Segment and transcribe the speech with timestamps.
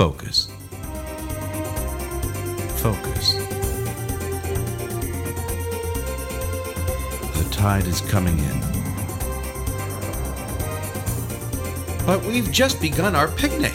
[0.00, 0.48] Focus.
[2.80, 3.34] Focus.
[7.36, 8.60] The tide is coming in.
[12.06, 13.74] But we've just begun our picnic.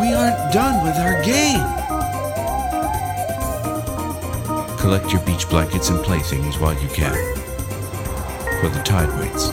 [0.00, 1.64] We aren't done with our game.
[4.80, 7.14] Collect your beach blankets and playthings while you can.
[8.60, 9.50] For the tide waits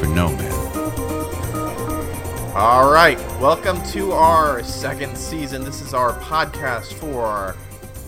[0.00, 0.52] for no man.
[2.56, 5.62] All right, welcome to our second season.
[5.62, 7.54] This is our podcast for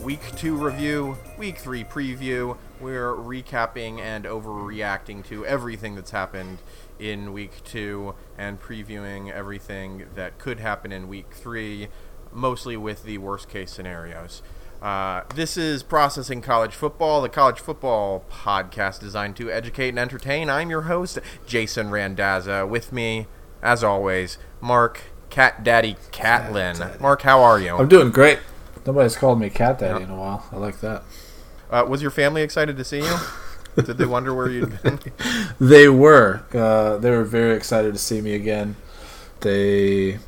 [0.03, 2.57] week two review, week three preview.
[2.81, 6.61] We're recapping and overreacting to everything that's happened
[6.99, 11.89] in week two and previewing everything that could happen in week three,
[12.33, 14.41] mostly with the worst case scenarios.
[14.81, 20.49] Uh, this is Processing College Football, the college football podcast designed to educate and entertain.
[20.49, 22.67] I'm your host, Jason Randazza.
[22.67, 23.27] With me,
[23.63, 27.01] as always, Mark Cat Daddy Catlin.
[27.01, 27.77] Mark, how are you?
[27.77, 28.39] I'm doing great.
[28.87, 30.47] Nobody's called me cat daddy in a while.
[30.51, 31.03] I like that.
[31.71, 33.17] Uh, was your family excited to see you?
[33.77, 34.99] Did they wonder where you'd been?
[35.61, 36.43] They were.
[36.55, 38.77] Uh, they were very excited to see me again.
[39.41, 40.19] They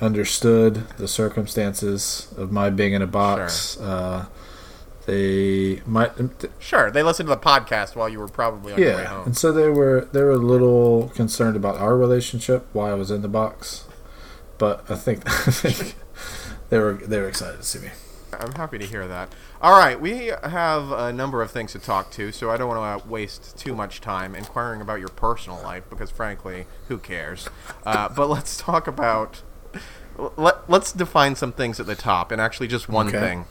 [0.00, 3.78] understood the circumstances of my being in a box.
[3.80, 4.26] Uh,
[5.06, 6.12] they might,
[6.58, 9.26] Sure, they listened to the podcast while you were probably on your way yeah, home.
[9.26, 13.10] and so they were they were a little concerned about our relationship while I was
[13.10, 13.84] in the box,
[14.58, 15.94] but I think I think
[16.70, 17.90] they were they were excited to see me.
[18.38, 19.32] I'm happy to hear that.
[19.62, 23.02] All right, we have a number of things to talk to, so I don't want
[23.02, 27.48] to waste too much time inquiring about your personal life because, frankly, who cares?
[27.86, 29.42] Uh, but let's talk about.
[30.36, 33.18] Let, let's define some things at the top, and actually just one Okay.
[33.18, 33.44] thing.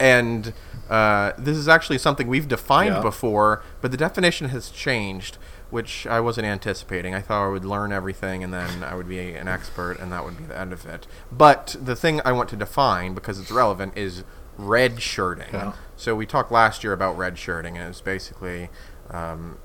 [0.00, 0.52] And
[0.88, 3.00] uh, this is actually something we've defined Yeah.
[3.02, 5.36] before, but the definition has changed,
[5.72, 7.14] which I wasn't anticipating.
[7.14, 10.22] I thought I would learn everything and then I would be an expert, and that
[10.22, 11.06] would be the end of it.
[11.32, 14.22] But the thing I want to define, because it's relevant, is
[14.58, 15.48] red shirting.
[15.50, 15.72] Yeah.
[15.96, 18.68] So we talked last year about red shirting, and it's basically
[19.10, 19.56] um,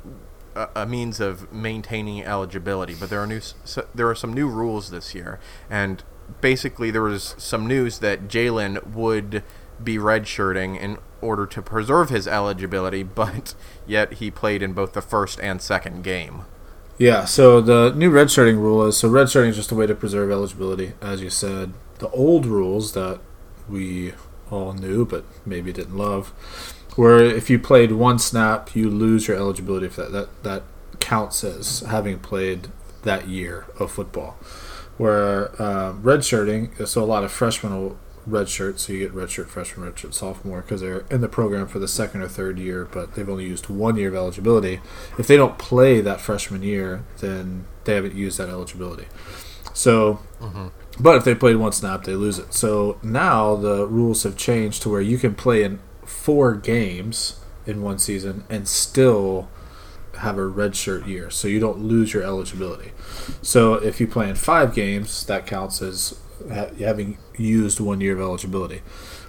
[0.56, 2.96] a, a means of maintaining eligibility.
[2.98, 6.02] But there are new, so, there are some new rules this year, and
[6.40, 9.44] basically there was some news that Jalen would
[9.84, 13.54] be redshirting in order to preserve his eligibility, but
[13.86, 16.44] yet he played in both the first and second game.
[16.98, 20.32] Yeah, so the new redshirting rule is so redshirting is just a way to preserve
[20.32, 21.74] eligibility, as you said.
[22.00, 23.20] The old rules that
[23.70, 24.14] we
[24.50, 26.32] all knew but maybe didn't love
[26.96, 30.12] were if you played one snap, you lose your eligibility for that.
[30.12, 30.64] That that
[31.00, 32.70] counts as having played
[33.04, 34.38] that year of football.
[34.98, 39.50] Where uh, redshirting, so a lot of freshmen will redshirt, so you get red shirt
[39.50, 42.86] freshman, red shirt sophomore because they're in the program for the second or third year,
[42.92, 44.82] but they've only used one year of eligibility.
[45.18, 49.08] If they don't play that freshman year, then they haven't used that eligibility.
[49.74, 50.68] So, mm-hmm.
[51.00, 52.54] but if they played one snap, they lose it.
[52.54, 57.82] So now the rules have changed to where you can play in four games in
[57.82, 59.50] one season and still
[60.20, 62.92] have a redshirt year, so you don't lose your eligibility.
[63.42, 68.14] So if you play in five games, that counts as ha- having used one year
[68.14, 68.82] of eligibility.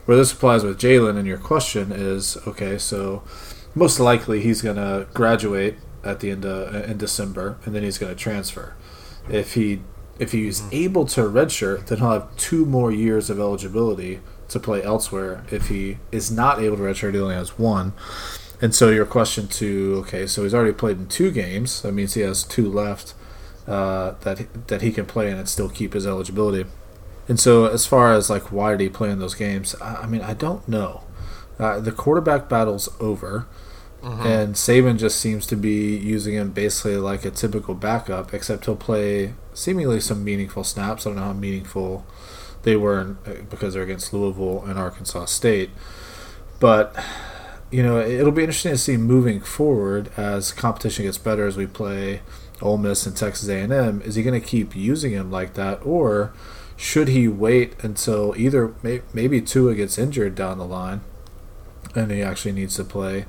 [0.05, 3.23] Where this applies with Jalen, and your question is okay, so
[3.75, 7.99] most likely he's going to graduate at the end of in December, and then he's
[7.99, 8.75] going to transfer.
[9.29, 9.83] If he
[10.19, 14.83] if he's able to redshirt, then he'll have two more years of eligibility to play
[14.83, 15.45] elsewhere.
[15.51, 17.93] If he is not able to redshirt, he only has one.
[18.61, 21.83] And so your question to okay, so he's already played in two games.
[21.83, 23.15] That means he has two left
[23.67, 26.69] uh, that that he can play in and still keep his eligibility.
[27.29, 29.75] And so as far as like why did he play in those games?
[29.81, 31.03] I, I mean, I don't know.
[31.59, 33.47] Uh, the quarterback battle's over,
[34.27, 38.77] and Saban just seems to be using him basically like a typical backup, except he'll
[38.77, 41.05] play seemingly some meaningful snaps.
[41.05, 42.07] I don't know how meaningful
[42.63, 45.71] they were in, uh, because they're against Louisville and Arkansas State,
[46.61, 46.95] but
[47.71, 51.67] you know, it'll be interesting to see moving forward as competition gets better as we
[51.67, 52.23] play
[52.63, 54.01] Ole Miss and Texas A&M.
[54.03, 56.33] Is he going to keep using him like that, or
[56.79, 61.01] should he wait until either may, maybe Tua gets injured down the line
[61.95, 63.27] and he actually needs to play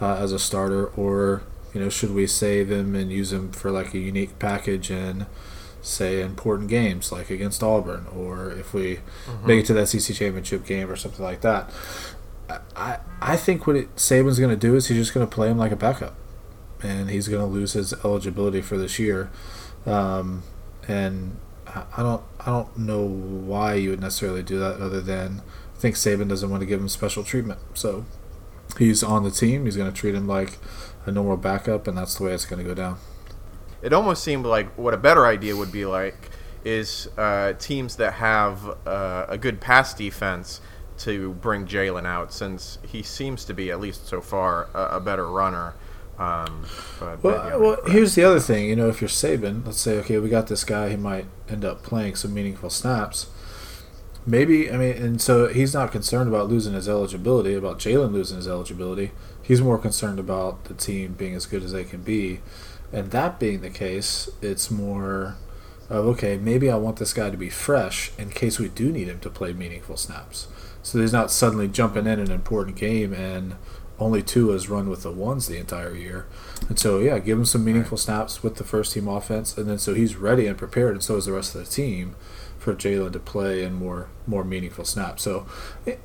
[0.00, 1.42] uh, as a starter, or
[1.72, 5.26] you know, should we save him and use him for like a unique package in
[5.82, 9.00] say important games like against Auburn, or if we
[9.44, 11.70] make it to that SEC championship game or something like that?
[12.76, 15.48] I I think what it, Saban's going to do is he's just going to play
[15.48, 16.14] him like a backup,
[16.82, 19.30] and he's going to lose his eligibility for this year.
[19.86, 20.42] Um,
[20.86, 21.36] and
[21.96, 25.42] I don't I don't know why you would necessarily do that, other than
[25.74, 27.60] I think Saban doesn't want to give him special treatment.
[27.74, 28.04] So
[28.78, 29.64] he's on the team.
[29.64, 30.58] He's going to treat him like
[31.06, 32.98] a normal backup, and that's the way it's going to go down.
[33.82, 36.30] It almost seemed like what a better idea would be like
[36.64, 40.60] is uh, teams that have uh, a good pass defense
[40.98, 45.00] to bring Jalen out, since he seems to be, at least so far, a, a
[45.00, 45.74] better runner.
[46.20, 46.66] Um,
[47.00, 48.68] but Well, I'm well, here's the other thing.
[48.68, 50.90] You know, if you're Saban, let's say, okay, we got this guy.
[50.90, 53.28] He might end up playing some meaningful snaps.
[54.26, 58.36] Maybe I mean, and so he's not concerned about losing his eligibility, about Jalen losing
[58.36, 59.12] his eligibility.
[59.42, 62.40] He's more concerned about the team being as good as they can be,
[62.92, 65.36] and that being the case, it's more
[65.88, 66.36] of okay.
[66.36, 69.30] Maybe I want this guy to be fresh in case we do need him to
[69.30, 70.48] play meaningful snaps.
[70.82, 73.54] So he's not suddenly jumping in an important game and
[74.00, 76.26] only Tua has run with the ones the entire year.
[76.68, 79.78] And so, yeah, give him some meaningful snaps with the first team offense, and then
[79.78, 82.16] so he's ready and prepared, and so is the rest of the team
[82.58, 85.22] for Jalen to play in more more meaningful snaps.
[85.22, 85.46] So
[85.86, 86.00] it,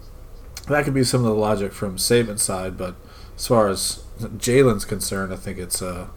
[0.68, 2.96] that could be some of the logic from Saban's side, but
[3.36, 6.08] as far as Jalen's concerned, I think it's uh,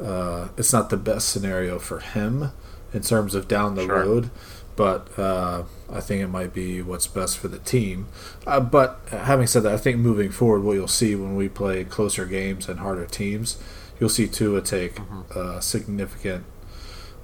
[0.00, 2.50] uh, it's not the best scenario for him
[2.92, 4.00] in terms of down the Sure.
[4.00, 4.30] road.
[4.76, 8.08] But uh, I think it might be what's best for the team.
[8.46, 11.84] Uh, but having said that, I think moving forward, what you'll see when we play
[11.84, 13.58] closer games and harder teams,
[13.98, 14.98] you'll see Tua take
[15.34, 16.44] a significant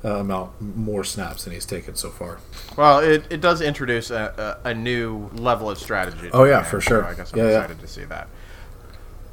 [0.05, 2.39] uh, amount more snaps than he's taken so far.
[2.77, 6.29] Well, it, it does introduce a, a, a new level of strategy.
[6.33, 7.05] Oh, yeah, for so sure.
[7.07, 7.57] I guess I'm Yeah, yeah.
[7.63, 8.29] excited to see that.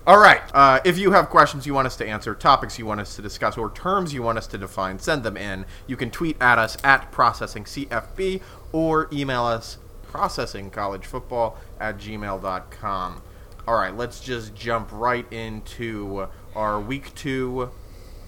[0.05, 0.41] All right.
[0.53, 3.21] Uh, if you have questions you want us to answer, topics you want us to
[3.21, 5.65] discuss, or terms you want us to define, send them in.
[5.87, 8.41] You can tweet at us at processingcfb
[8.73, 9.77] or email us
[10.11, 13.21] processingcollegefootball at gmail.com.
[13.65, 17.71] All right, let's just jump right into our week two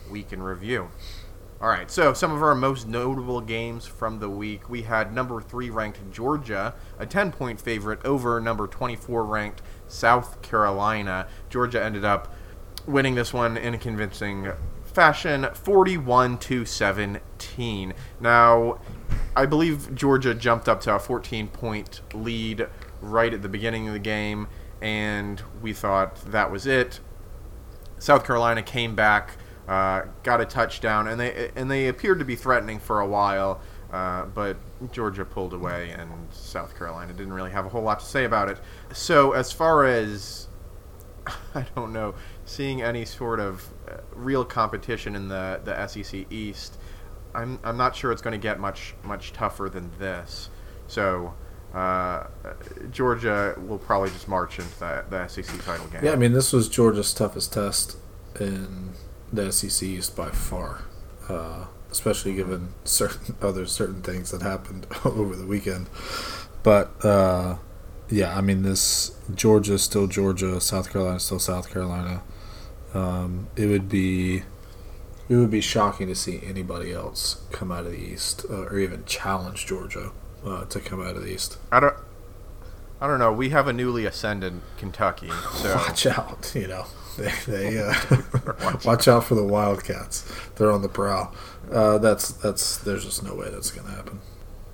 [0.10, 0.90] week in review.
[1.62, 4.70] All right, so some of our most notable games from the week.
[4.70, 10.42] We had number three ranked Georgia, a 10 point favorite over number 24 ranked South
[10.42, 11.28] Carolina.
[11.50, 12.34] Georgia ended up
[12.86, 14.52] winning this one in a convincing
[14.84, 17.94] fashion 41 to 17.
[18.20, 18.80] Now,
[19.34, 22.68] I believe Georgia jumped up to a 14 point lead
[23.02, 24.50] right at the beginning of the game,
[24.82, 27.00] and we thought that was it.
[27.98, 29.38] South Carolina came back,
[29.68, 33.62] uh, got a touchdown, and they and they appeared to be threatening for a while,
[33.92, 34.58] uh, but
[34.92, 38.50] Georgia pulled away, and South Carolina didn't really have a whole lot to say about
[38.50, 38.60] it.
[38.94, 40.48] So as far as
[41.56, 42.16] I don't know,
[42.46, 46.78] seeing any sort of uh, real competition in the the SEC East,
[47.34, 50.50] I'm I'm not sure it's going to get much much tougher than this.
[50.88, 51.34] So.
[51.74, 52.28] Uh,
[52.90, 56.06] Georgia will probably just march into the, the SEC title game.
[56.06, 57.98] Yeah, I mean, this was Georgia's toughest test
[58.40, 58.94] in
[59.32, 60.82] the SEC East by far,
[61.30, 65.88] uh, especially given certain other certain things that happened over the weekend.
[66.64, 67.58] But uh,
[68.10, 72.24] yeah, I mean, this Georgia is still Georgia, South Carolina is still South Carolina.
[72.94, 74.44] Um, it would be
[75.28, 78.80] it would be shocking to see anybody else come out of the East uh, or
[78.80, 80.12] even challenge Georgia
[80.46, 81.58] uh, to come out of the East.
[81.72, 81.96] I don't.
[83.02, 83.34] I don't know.
[83.34, 86.86] We have a newly ascended Kentucky, so Watch out, you know.
[87.18, 87.94] They, they uh,
[88.86, 90.32] watch out for the Wildcats.
[90.56, 91.34] They're on the prowl.
[91.72, 92.78] Uh, that's that's.
[92.78, 94.20] There's just no way that's going to happen.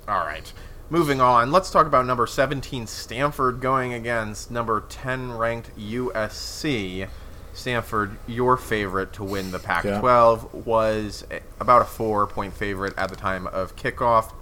[0.08, 0.52] all right.
[0.90, 7.08] Moving on, let's talk about number 17 Stanford going against number 10 ranked USC.
[7.54, 11.24] Stanford, your favorite to win the Pac-12, was
[11.58, 14.34] about a four-point favorite at the time of kickoff.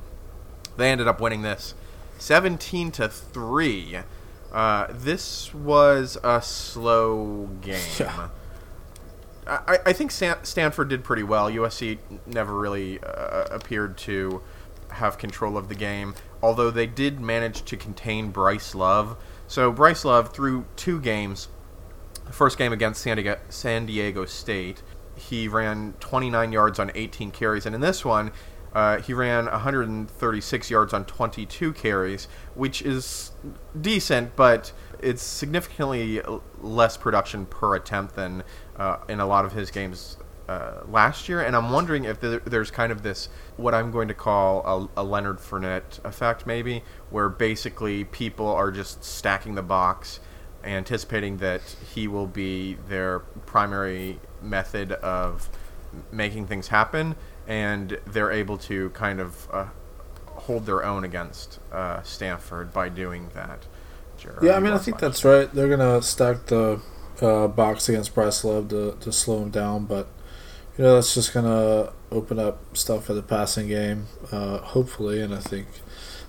[0.77, 1.75] They ended up winning this
[2.19, 3.99] 17 to three.
[4.53, 7.81] Uh, this was a slow game.
[7.99, 8.29] Yeah.
[9.47, 11.51] I, I think Stan- Stanford did pretty well.
[11.51, 14.43] USC never really uh, appeared to
[14.91, 19.17] have control of the game, although they did manage to contain Bryce Love.
[19.47, 21.49] So Bryce Love through two games.
[22.27, 24.83] The first game against San Diego, San Diego State,
[25.17, 28.31] he ran 29 yards on 18 carries, and in this one,
[28.75, 33.33] uh, he ran 136 yards on 22 carries, which is
[33.81, 36.21] decent, but it's significantly
[36.61, 38.45] less production per attempt than
[38.77, 40.17] uh, in a lot of his games
[40.49, 41.41] uh, last year.
[41.41, 45.01] And I'm wondering if there, there's kind of this, what I'm going to call a,
[45.01, 50.21] a Leonard Fournette effect, maybe, where basically people are just stacking the box,
[50.63, 51.63] anticipating that
[51.95, 55.49] he will be their primary method of
[56.13, 57.17] making things happen,
[57.51, 59.67] and they're able to kind of uh,
[60.27, 63.67] hold their own against uh, Stanford by doing that.
[64.17, 65.53] Jared, Yeah, I mean, I think that's right.
[65.53, 66.81] They're gonna stack the
[67.21, 70.07] uh, box against Bryce Love to, to slow him down, but
[70.79, 75.21] you know that's just gonna open up stuff for the passing game, uh, hopefully.
[75.21, 75.67] And I think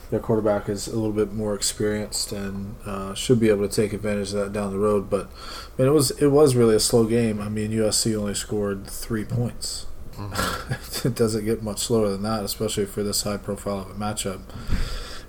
[0.09, 3.93] their quarterback is a little bit more experienced and uh, should be able to take
[3.93, 5.07] advantage of that down the road.
[5.07, 7.39] But I mean, it was it was really a slow game.
[7.39, 9.85] I mean, USC only scored three points
[10.31, 11.07] Mm-hmm.
[11.07, 14.41] it doesn't get much slower than that, especially for this high profile of a matchup.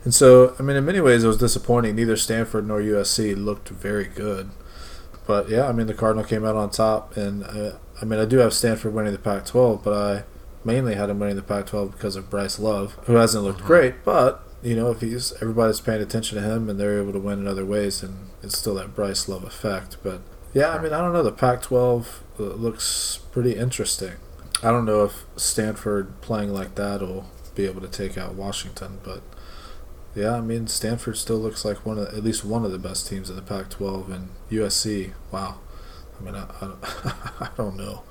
[0.04, 1.96] And so, I mean, in many ways, it was disappointing.
[1.96, 4.50] Neither Stanford nor USC looked very good.
[5.26, 8.25] But yeah, I mean, the Cardinal came out on top, and uh, I mean, I
[8.25, 10.25] do have Stanford winning the Pac-12, but I
[10.64, 14.42] mainly had him winning the Pac-12 because of Bryce Love, who hasn't looked great, but
[14.62, 17.46] you know, if he's everybody's paying attention to him and they're able to win in
[17.46, 19.96] other ways, and it's still that Bryce Love effect.
[20.02, 20.20] But
[20.54, 21.22] yeah, I mean, I don't know.
[21.22, 22.06] The Pac-12
[22.38, 24.14] uh, looks pretty interesting.
[24.62, 29.00] I don't know if Stanford playing like that will be able to take out Washington,
[29.02, 29.23] but
[30.14, 33.09] yeah, I mean, Stanford still looks like one of at least one of the best
[33.09, 35.12] teams in the Pac-12, and USC.
[35.31, 35.59] Wow,
[36.19, 36.78] I mean, I, I, don't,
[37.40, 38.02] I don't know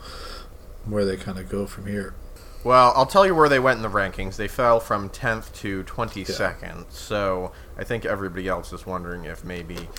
[0.86, 2.15] where they kind of go from here.
[2.63, 4.36] Well, I'll tell you where they went in the rankings.
[4.36, 6.62] They fell from 10th to 22nd.
[6.62, 6.84] Yeah.
[6.89, 9.89] So I think everybody else is wondering if maybe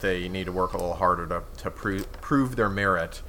[0.00, 3.22] they need to work a little harder to, to pro- prove their merit.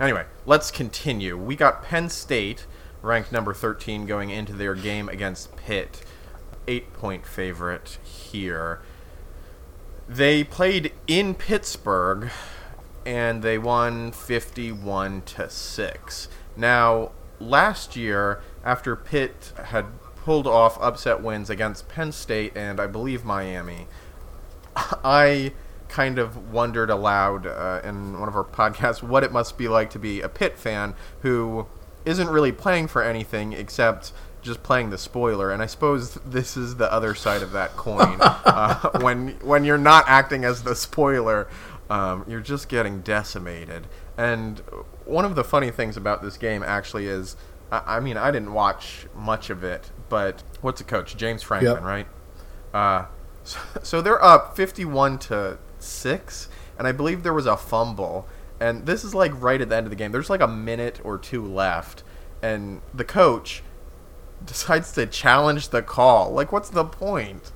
[0.00, 1.36] Anyway, let's continue.
[1.36, 2.66] We got Penn State
[3.02, 6.02] ranked number 13 going into their game against Pitt.
[6.66, 8.80] Eight point favorite here.
[10.08, 12.30] They played in Pittsburgh
[13.06, 16.28] and they won 51 to 6.
[16.56, 19.86] Now, last year, after Pitt had
[20.16, 23.86] pulled off upset wins against Penn State and I believe Miami,
[24.76, 25.52] I
[25.94, 29.90] kind of wondered aloud uh, in one of our podcasts what it must be like
[29.90, 31.68] to be a Pitt fan who
[32.04, 35.52] isn't really playing for anything except just playing the spoiler.
[35.52, 38.18] And I suppose this is the other side of that coin.
[38.20, 41.46] uh, when when you're not acting as the spoiler,
[41.88, 43.86] um, you're just getting decimated.
[44.18, 44.58] And
[45.04, 47.36] one of the funny things about this game actually is,
[47.70, 51.16] I, I mean, I didn't watch much of it, but what's the coach?
[51.16, 51.84] James Franklin, yep.
[51.84, 52.06] right?
[52.74, 53.06] Uh,
[53.44, 56.48] so, so they're up 51 to 6,
[56.78, 58.26] and I believe there was a fumble.
[58.60, 60.12] And this is like right at the end of the game.
[60.12, 62.02] There's like a minute or two left,
[62.42, 63.62] and the coach
[64.44, 66.32] decides to challenge the call.
[66.32, 67.52] Like, what's the point?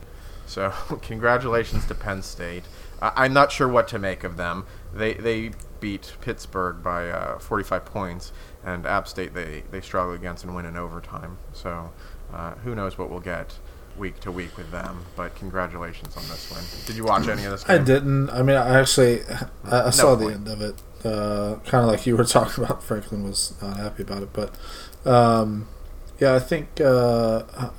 [0.47, 0.70] So,
[1.02, 2.64] congratulations to Penn State.
[3.00, 4.66] I'm not sure what to make of them.
[4.92, 8.32] They they beat Pittsburgh by uh, 45 points,
[8.64, 11.38] and App State they they struggle against and win in overtime.
[11.52, 11.92] So
[12.32, 13.58] uh, who knows what we'll get
[13.98, 15.04] week to week with them.
[15.16, 16.62] But congratulations on this one.
[16.86, 17.64] Did you watch any of this?
[17.64, 17.80] Game?
[17.80, 18.30] I didn't.
[18.30, 19.22] I mean, I actually
[19.64, 20.82] I, I saw the end of it.
[21.04, 22.82] Uh, kind of like you were talking about.
[22.82, 24.54] Franklin was not happy about it, but.
[25.04, 25.68] Um,
[26.18, 27.70] yeah, I think uh, uh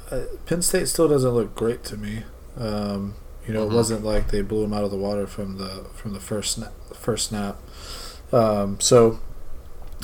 [0.45, 2.23] Penn State still doesn't look great to me.
[2.57, 3.73] Um, you know, mm-hmm.
[3.73, 6.53] it wasn't like they blew him out of the water from the from the first
[6.53, 7.57] snap, first snap.
[8.31, 9.19] Um, so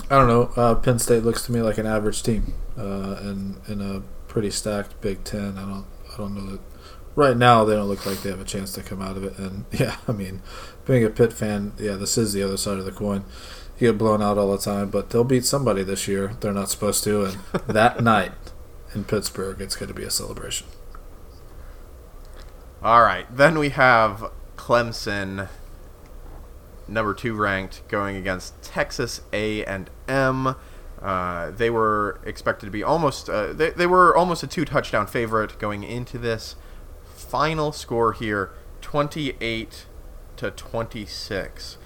[0.09, 0.51] I don't know.
[0.55, 4.49] Uh, Penn State looks to me like an average team, uh, and in a pretty
[4.49, 5.57] stacked Big Ten.
[5.57, 6.61] I don't I don't know that
[7.15, 9.37] right now they don't look like they have a chance to come out of it.
[9.37, 10.41] And yeah, I mean,
[10.85, 13.25] being a Pitt fan, yeah, this is the other side of the coin.
[13.77, 16.35] You get blown out all the time, but they'll beat somebody this year.
[16.39, 18.31] They're not supposed to, and that night
[18.93, 20.67] in Pittsburgh, it's going to be a celebration.
[22.81, 25.49] All right, then we have Clemson,
[26.87, 30.55] number two ranked, going against Texas A and M.
[31.05, 35.05] Uh, they were expected to be almost uh, they, they were almost a two touchdown
[35.05, 36.55] favorite going into this
[37.03, 39.85] final score here 28
[40.35, 41.77] to 26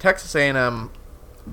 [0.00, 0.90] texas a&m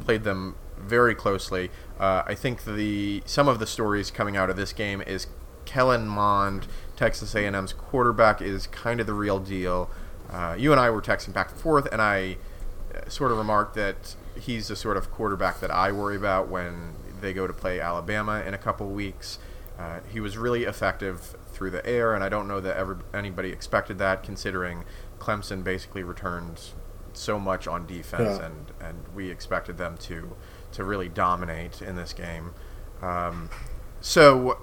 [0.03, 4.55] played them very closely uh, i think the some of the stories coming out of
[4.55, 5.27] this game is
[5.65, 9.89] kellen mond Texas A&M's quarterback is kind of the real deal.
[10.29, 12.37] Uh, you and I were texting back and forth, and I
[13.07, 17.33] sort of remarked that he's the sort of quarterback that I worry about when they
[17.33, 19.39] go to play Alabama in a couple weeks.
[19.77, 23.51] Uh, he was really effective through the air, and I don't know that ever anybody
[23.51, 24.85] expected that, considering
[25.19, 26.59] Clemson basically returned
[27.13, 28.45] so much on defense, yeah.
[28.45, 30.35] and, and we expected them to
[30.73, 32.53] to really dominate in this game.
[33.01, 33.49] Um,
[34.01, 34.59] so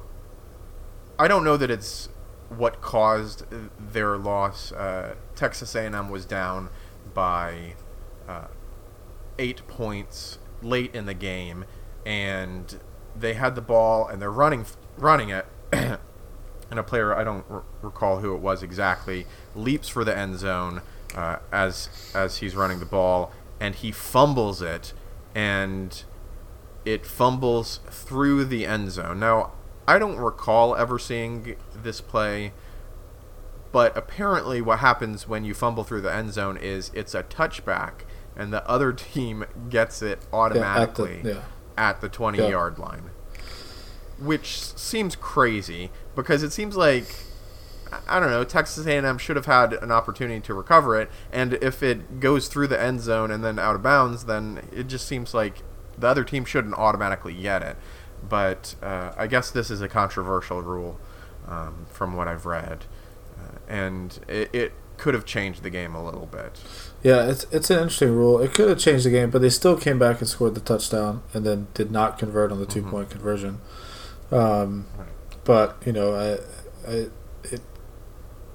[1.19, 2.09] I don't know that it's
[2.49, 3.45] what caused
[3.81, 4.73] their loss.
[4.73, 6.71] Uh, Texas A&M was down
[7.15, 7.75] by
[8.29, 8.47] uh,
[9.39, 11.65] eight points late in the game,
[12.07, 12.81] and
[13.17, 14.67] they had the ball and they're running
[14.97, 15.47] running it.
[15.73, 20.39] and a player I don't r- recall who it was exactly leaps for the end
[20.39, 20.83] zone
[21.15, 24.93] uh, as as he's running the ball, and he fumbles it,
[25.35, 26.03] and
[26.85, 29.21] it fumbles through the end zone.
[29.21, 29.53] Now
[29.87, 32.53] I don't recall ever seeing this play,
[33.73, 38.03] but apparently, what happens when you fumble through the end zone is it's a touchback,
[38.37, 41.43] and the other team gets it automatically yeah,
[41.77, 42.13] at, the, yeah.
[42.13, 42.49] 20 yeah.
[42.49, 43.11] yard line.
[44.19, 47.07] Which seems crazy because it seems like
[48.09, 48.45] I don't know.
[48.45, 52.69] Texas A&M should have had an opportunity to recover it, and if it goes through
[52.69, 55.63] the end zone and then out of bounds, then it just seems like
[55.97, 57.77] the other team shouldn't automatically get it.
[58.27, 60.99] but uh, I guess this is a controversial rule
[61.47, 62.87] um, from what I've read,
[63.39, 66.61] uh, and it, it could have changed the game a little bit.
[67.05, 68.41] Yeah, it's it's an interesting rule.
[68.41, 71.23] It could have changed the game, but they still came back and scored the touchdown,
[71.35, 73.61] and then did not convert on the two point conversion.
[74.33, 74.87] Um,
[75.45, 76.95] But you know, I, I,
[77.45, 77.61] it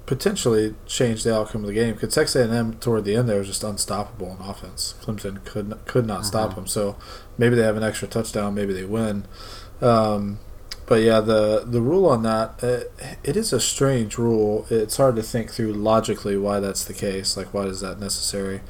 [0.06, 3.46] potentially changed the outcome of the game because Texas A&M toward the end there was
[3.46, 4.94] just unstoppable on offense.
[5.00, 6.66] Clemson could not, could not stop them.
[6.66, 6.96] So
[7.38, 9.26] maybe they have an extra touchdown, maybe they win.
[9.80, 10.40] Um,
[10.90, 12.80] but yeah, the the rule on that uh,
[13.22, 14.66] it is a strange rule.
[14.70, 17.36] It's hard to think through logically why that's the case.
[17.36, 18.60] Like, why is that necessary?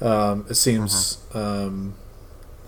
[0.00, 1.94] Um, it seems um,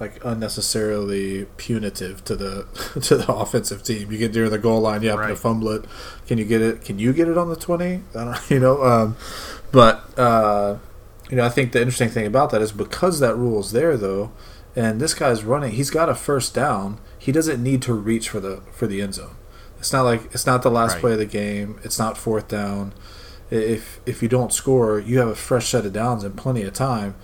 [0.00, 2.66] like unnecessarily punitive to the
[3.02, 4.10] to the offensive team.
[4.10, 5.84] You get near the goal line, you happen to fumble it.
[6.26, 6.82] Can you get it?
[6.82, 8.02] Can you get it on the twenty?
[8.16, 8.82] I don't, you know.
[8.82, 9.16] Um,
[9.70, 10.78] but uh,
[11.30, 13.96] you know, I think the interesting thing about that is because that rule is there,
[13.96, 14.32] though,
[14.74, 15.70] and this guy's running.
[15.70, 16.98] He's got a first down.
[17.18, 19.36] He doesn't need to reach for the for the end zone.
[19.78, 21.00] It's not like it's not the last Right.
[21.00, 21.78] play of the game.
[21.82, 22.92] It's not fourth down.
[23.50, 26.74] If if you don't score, you have a fresh set of downs and plenty of
[26.74, 27.14] time.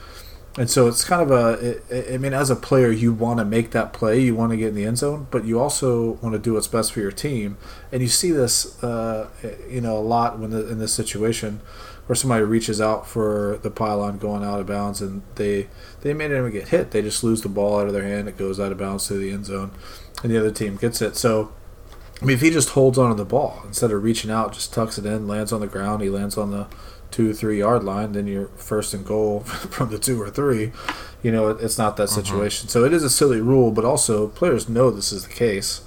[0.57, 1.81] And so it's kind of a.
[1.91, 4.57] I I mean, as a player, you want to make that play, you want to
[4.57, 7.11] get in the end zone, but you also want to do what's best for your
[7.11, 7.57] team.
[7.91, 9.29] And you see this, uh,
[9.69, 11.61] you know, a lot when the, in this situation
[12.07, 15.69] where somebody reaches out for the pylon going out of bounds, and they
[16.03, 16.91] they may not even get hit.
[16.91, 18.29] They just lose the ball out of their hand.
[18.29, 19.71] It goes out of bounds to the end zone,
[20.23, 21.17] and the other team gets it.
[21.17, 21.53] So.
[22.23, 24.73] I mean, if he just holds on to the ball instead of reaching out, just
[24.73, 26.69] tucks it in, lands on the ground, he lands on the
[27.15, 30.73] two, three yard line, then you're first and goal from the two or three.
[31.23, 32.21] You know, it's not that mm-hmm.
[32.21, 32.69] situation.
[32.69, 35.83] So it is a silly rule, but also players know this is the case,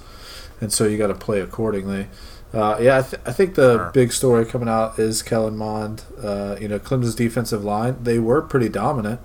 [0.60, 2.08] and so you got to play accordingly.
[2.52, 3.90] Uh, yeah, I, th- I think the Sure.
[3.92, 6.04] big story coming out is Kellen Mond.
[6.22, 9.20] Uh, you know, Clemson's defensive line they were pretty dominant,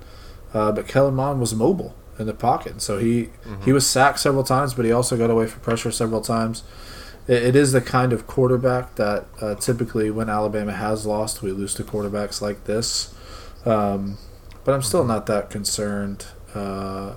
[0.53, 3.30] uh, but Kellen Mond was mobile in the pocket, so he
[3.63, 6.63] he was sacked several times, but he also got away from pressure several times.
[7.27, 11.51] It, it is the kind of quarterback that uh, typically, when Alabama has lost, we
[11.53, 13.13] lose to quarterbacks like this.
[13.65, 14.17] Um,
[14.65, 16.26] but I'm still not that concerned.
[16.54, 17.15] Uh,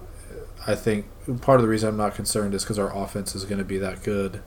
[0.66, 1.06] I think
[1.42, 3.78] part of the reason I'm not concerned is because our offense is going to be
[3.78, 4.40] that good.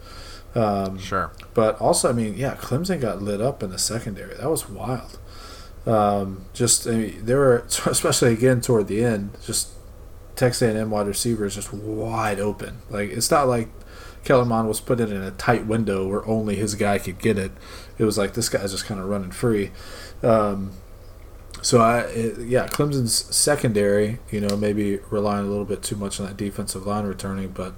[0.55, 1.31] Um, Sure.
[1.53, 4.35] but also, I mean, yeah, Clemson got lit up in the secondary.
[4.35, 5.19] That was wild.
[5.85, 9.69] Um, just I mean, there were, especially again toward the end, just
[10.35, 12.79] Texas A&M wide receivers just wide open.
[12.89, 13.69] Like it's not like
[14.23, 17.51] Kellen Mond was put in a tight window where only his guy could get it.
[17.97, 19.71] It was like this guy's just kind of running free.
[20.23, 20.71] Um,
[21.61, 26.19] so I, it, yeah, Clemson's secondary, you know, maybe relying a little bit too much
[26.19, 27.73] on that defensive line returning, but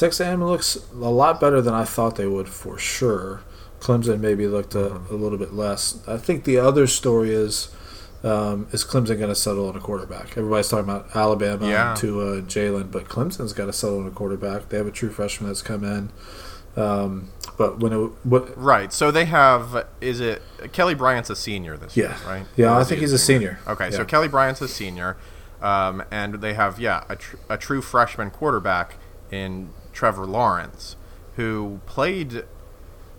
[0.00, 3.42] Texas A&M looks a lot better than I thought they would for sure.
[3.80, 6.02] Clemson maybe looked a, a little bit less.
[6.08, 7.74] I think the other story is
[8.22, 10.36] um, is Clemson going to settle on a quarterback?
[10.36, 11.94] Everybody's talking about Alabama Yeah.
[11.98, 14.68] to uh, Jalen, but Clemson's got to settle on a quarterback.
[14.68, 16.10] They have a true freshman that's come in.
[16.76, 18.92] Um, but when it, what, Right.
[18.92, 19.86] So they have.
[20.02, 22.08] Is it Kelly Bryant's a senior this Yeah.
[22.08, 22.16] year?
[22.26, 22.46] Right.
[22.56, 23.58] Yeah, Or I think he he's a senior.
[23.66, 23.90] Okay.
[23.90, 25.16] So Kelly Bryant's a senior,
[25.62, 28.96] um, and they have yeah a, tr- a true freshman quarterback
[29.30, 30.96] in Trevor Lawrence,
[31.36, 32.44] who played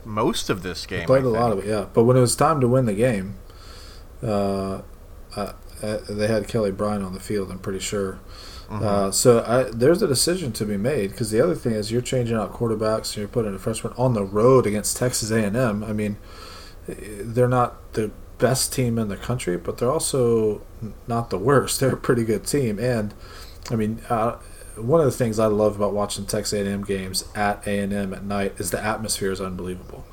[0.04, 1.06] most of this game.
[1.06, 1.86] played I a lot of it, yeah.
[1.94, 3.36] But when it was time to win the game,
[4.24, 4.82] uh,
[5.36, 7.52] uh, uh, they had Kelly Bryant on the field.
[7.52, 8.14] I'm pretty sure.
[8.68, 8.84] Mm-hmm.
[8.84, 12.02] Uh, so I, there's a decision to be made because the other thing is you're
[12.02, 15.84] changing out quarterbacks and you're putting a freshman on the road against Texas A&M.
[15.84, 16.18] I mean,
[16.88, 20.64] they're not the best team in the country, but they're also
[21.06, 21.80] not the worst.
[21.80, 23.14] They're a pretty good team, and
[23.70, 24.38] I mean, uh,
[24.76, 28.54] one of the things I love about watching Texas A&M games at A&M at night
[28.58, 30.06] is the atmosphere is unbelievable.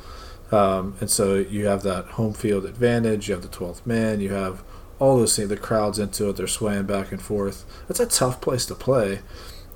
[0.51, 3.29] Um, and so you have that home field advantage.
[3.29, 4.21] You have the 12th man.
[4.21, 4.63] You have
[4.99, 5.49] all those things.
[5.49, 6.37] The crowd's into it.
[6.37, 7.65] They're swaying back and forth.
[7.89, 9.21] It's a tough place to play.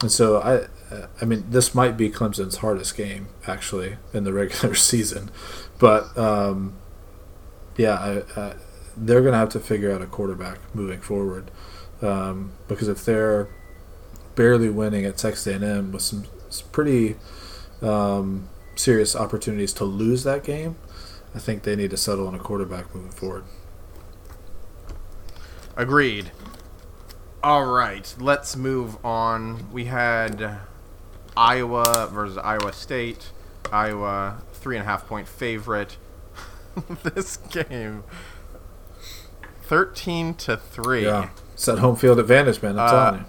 [0.00, 0.66] And so I,
[1.20, 5.30] I mean, this might be Clemson's hardest game actually in the regular season,
[5.78, 6.74] but um,
[7.76, 7.94] yeah,
[8.36, 8.54] I, I,
[8.96, 11.50] they're going to have to figure out a quarterback moving forward
[12.02, 13.48] um, because if they're
[14.34, 16.24] barely winning at Texas A&M with some,
[16.72, 17.16] pretty
[17.80, 20.76] um, serious opportunities to lose that game,
[21.34, 23.44] I think they need to settle on a quarterback moving forward.
[25.76, 26.30] Agreed.
[27.42, 29.70] All right, let's move on.
[29.72, 30.58] We had
[31.36, 33.30] Iowa versus Iowa State.
[33.72, 35.96] Iowa three and a half point favorite.
[37.02, 38.04] this game,
[39.62, 41.04] thirteen to three.
[41.04, 42.78] Yeah, it's that home field advantage, man.
[42.78, 43.26] I'm Uh, telling you.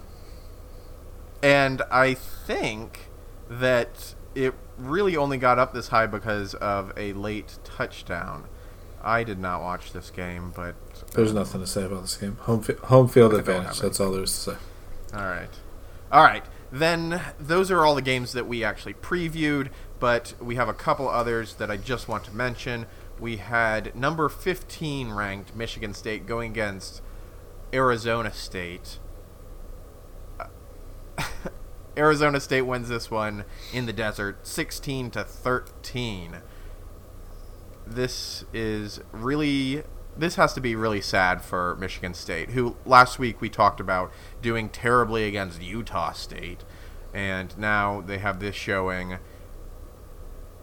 [1.43, 3.09] And I think
[3.49, 8.45] that it really only got up this high because of a late touchdown.
[9.03, 10.75] I did not watch this game, but
[11.13, 12.37] There's uh, nothing to say about this game.
[12.41, 13.81] Home fi- home field I don't have advantage.
[13.81, 14.57] That's all there is to say.
[15.13, 15.49] All right.
[16.11, 16.45] All right.
[16.71, 21.09] then those are all the games that we actually previewed, but we have a couple
[21.09, 22.85] others that I just want to mention.
[23.19, 27.01] We had number 15 ranked Michigan State going against
[27.73, 28.97] Arizona State.
[31.97, 36.37] Arizona State wins this one in the desert 16 to 13.
[37.85, 39.83] This is really
[40.15, 44.11] this has to be really sad for Michigan State, who last week we talked about
[44.41, 46.63] doing terribly against Utah State,
[47.13, 49.17] and now they have this showing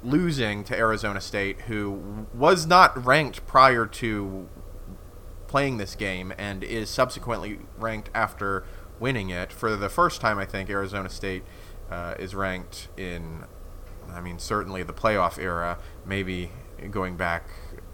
[0.03, 4.49] losing to Arizona State, who was not ranked prior to
[5.47, 8.65] playing this game and is subsequently ranked after
[9.01, 9.53] winning it.
[9.53, 11.43] For the first time, I think Arizona State
[11.91, 13.45] uh, is ranked in,
[14.13, 16.53] I mean, certainly the playoff era, maybe
[16.91, 17.49] going back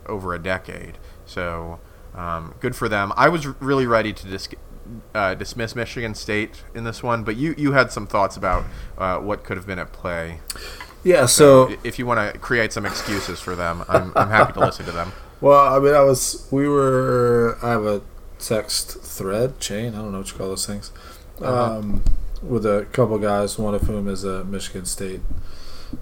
[0.07, 0.99] over a decade.
[1.25, 1.81] So
[2.15, 3.13] um, good for them.
[3.17, 4.49] I was really ready to dis-
[5.15, 8.65] uh, dismiss Michigan State in this one, but you, you had some thoughts about
[8.99, 10.41] uh, what could have been at play.
[11.05, 14.55] Yeah, so, so if you want to create some excuses for them, I'm, I'm happy
[14.55, 15.13] to listen to them.
[15.39, 18.01] Well, I mean, I was, we were, I have a
[18.47, 20.93] text thread, chain, I don't know what you call those things,
[21.41, 21.79] uh-huh.
[21.79, 22.05] um,
[22.43, 25.21] with a couple guys, one of whom is a Michigan State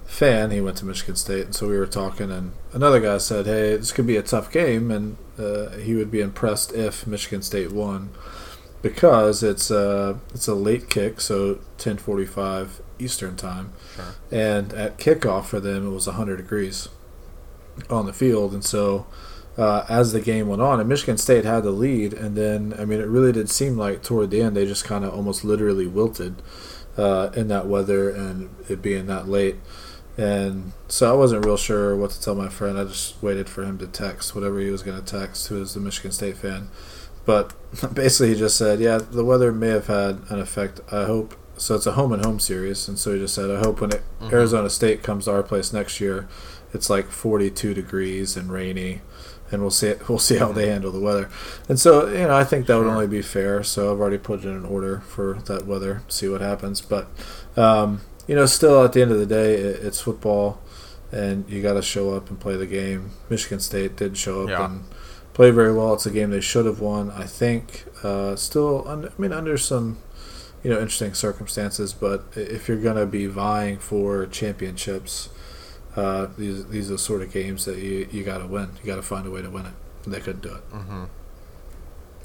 [0.05, 0.51] fan.
[0.51, 3.75] He went to Michigan State, and so we were talking, and another guy said, "Hey,
[3.77, 7.71] this could be a tough game," and uh, he would be impressed if Michigan State
[7.71, 8.09] won
[8.81, 14.05] because it's a it's a late kick, so 10:45 Eastern time, sure.
[14.31, 16.89] and at kickoff for them it was 100 degrees
[17.89, 19.07] on the field, and so
[19.57, 22.85] uh, as the game went on, and Michigan State had the lead, and then I
[22.85, 25.87] mean it really did seem like toward the end they just kind of almost literally
[25.87, 26.41] wilted
[26.97, 29.55] uh, in that weather and it being that late.
[30.17, 32.77] And so I wasn't real sure what to tell my friend.
[32.77, 35.73] I just waited for him to text whatever he was going to text, who is
[35.73, 36.69] the Michigan State fan.
[37.25, 37.53] But
[37.93, 40.79] basically, he just said, "Yeah, the weather may have had an effect.
[40.91, 41.75] I hope so.
[41.75, 44.03] It's a home and home series, and so he just said, I hope when it,
[44.21, 44.33] mm-hmm.
[44.33, 46.27] Arizona State comes to our place next year,
[46.73, 49.01] it's like 42 degrees and rainy,
[49.51, 51.29] and we'll see we'll see how they handle the weather.
[51.69, 53.63] And so you know, I think that would only be fair.
[53.63, 56.81] So I've already put in an order for that weather, see what happens.
[56.81, 57.07] But
[57.55, 60.61] um, you know, still at the end of the day, it, it's football,
[61.11, 63.11] and you got to show up and play the game.
[63.29, 64.65] Michigan State did show up yeah.
[64.65, 64.83] and
[65.33, 65.93] play very well.
[65.93, 67.11] It's a game they should have won.
[67.11, 69.99] I think uh, still, under, I mean, under some
[70.63, 75.29] you know interesting circumstances, but if you're going to be vying for championships
[75.95, 78.69] uh, these these are the sort of games that you you got to win.
[78.81, 79.73] You got to find a way to win it.
[80.03, 80.71] And they couldn't do it.
[80.71, 81.05] Mm-hmm.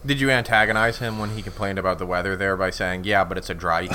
[0.04, 3.38] Did you antagonize him when he complained about the weather there by saying, "Yeah, but
[3.38, 3.86] it's a dry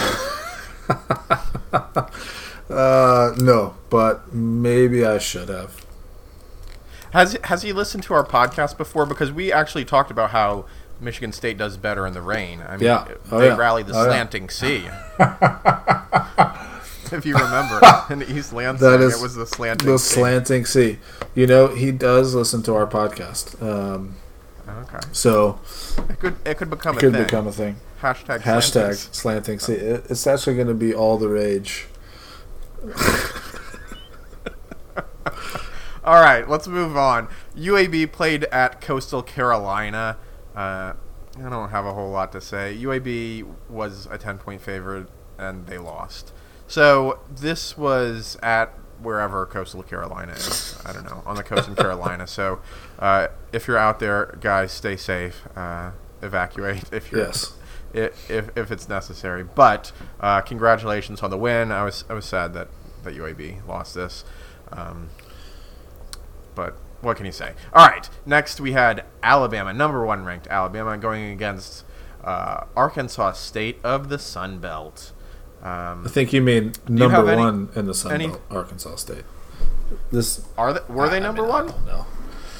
[2.69, 5.85] uh, no, but maybe I should have.
[7.11, 9.05] Has has he listened to our podcast before?
[9.05, 10.65] Because we actually talked about how
[10.99, 12.61] Michigan State does better in the rain.
[12.67, 13.07] I mean, yeah.
[13.31, 13.57] oh, they yeah.
[13.57, 14.49] rally the oh, slanting yeah.
[14.49, 14.89] sea.
[17.11, 20.15] if you remember, in East Lansing, that is it was the slanting the sea.
[20.15, 20.99] slanting sea.
[21.33, 23.61] You know, he does listen to our podcast.
[23.61, 24.15] Um,
[24.67, 24.99] okay.
[25.11, 25.59] So
[26.09, 27.23] it could it could become it could thing.
[27.23, 27.77] become a thing.
[28.01, 29.73] Hashtag hashtag slanting, slanting sea.
[29.73, 31.87] It, it's actually going to be all the rage.
[36.03, 37.27] all right, let's move on.
[37.55, 40.17] UAB played at Coastal Carolina.
[40.55, 40.93] Uh,
[41.37, 42.77] I don't have a whole lot to say.
[42.79, 46.31] UAB was a 10 point favorite and they lost.
[46.67, 50.77] So this was at wherever coastal Carolina is.
[50.85, 52.27] I don't know on the coast in Carolina.
[52.27, 52.59] So
[52.99, 55.43] uh, if you're out there, guys, stay safe.
[55.55, 57.21] Uh, evacuate if you're.
[57.21, 57.53] Yes.
[57.93, 61.71] If, if, it's necessary, but uh, congratulations on the win.
[61.71, 62.67] I was I was sad that,
[63.05, 64.25] that UAB lost this,
[64.73, 65.07] um,
[66.55, 67.53] but what can you say?
[67.71, 71.85] All right, next we had Alabama, number one ranked Alabama, going against
[72.21, 75.13] uh, Arkansas State of the Sun Belt.
[75.65, 78.97] Um, I think you mean number you one any, in the Sun any, Belt, Arkansas
[78.97, 79.23] State.
[80.11, 81.89] This are they, were they number I mean, one?
[81.89, 82.05] I.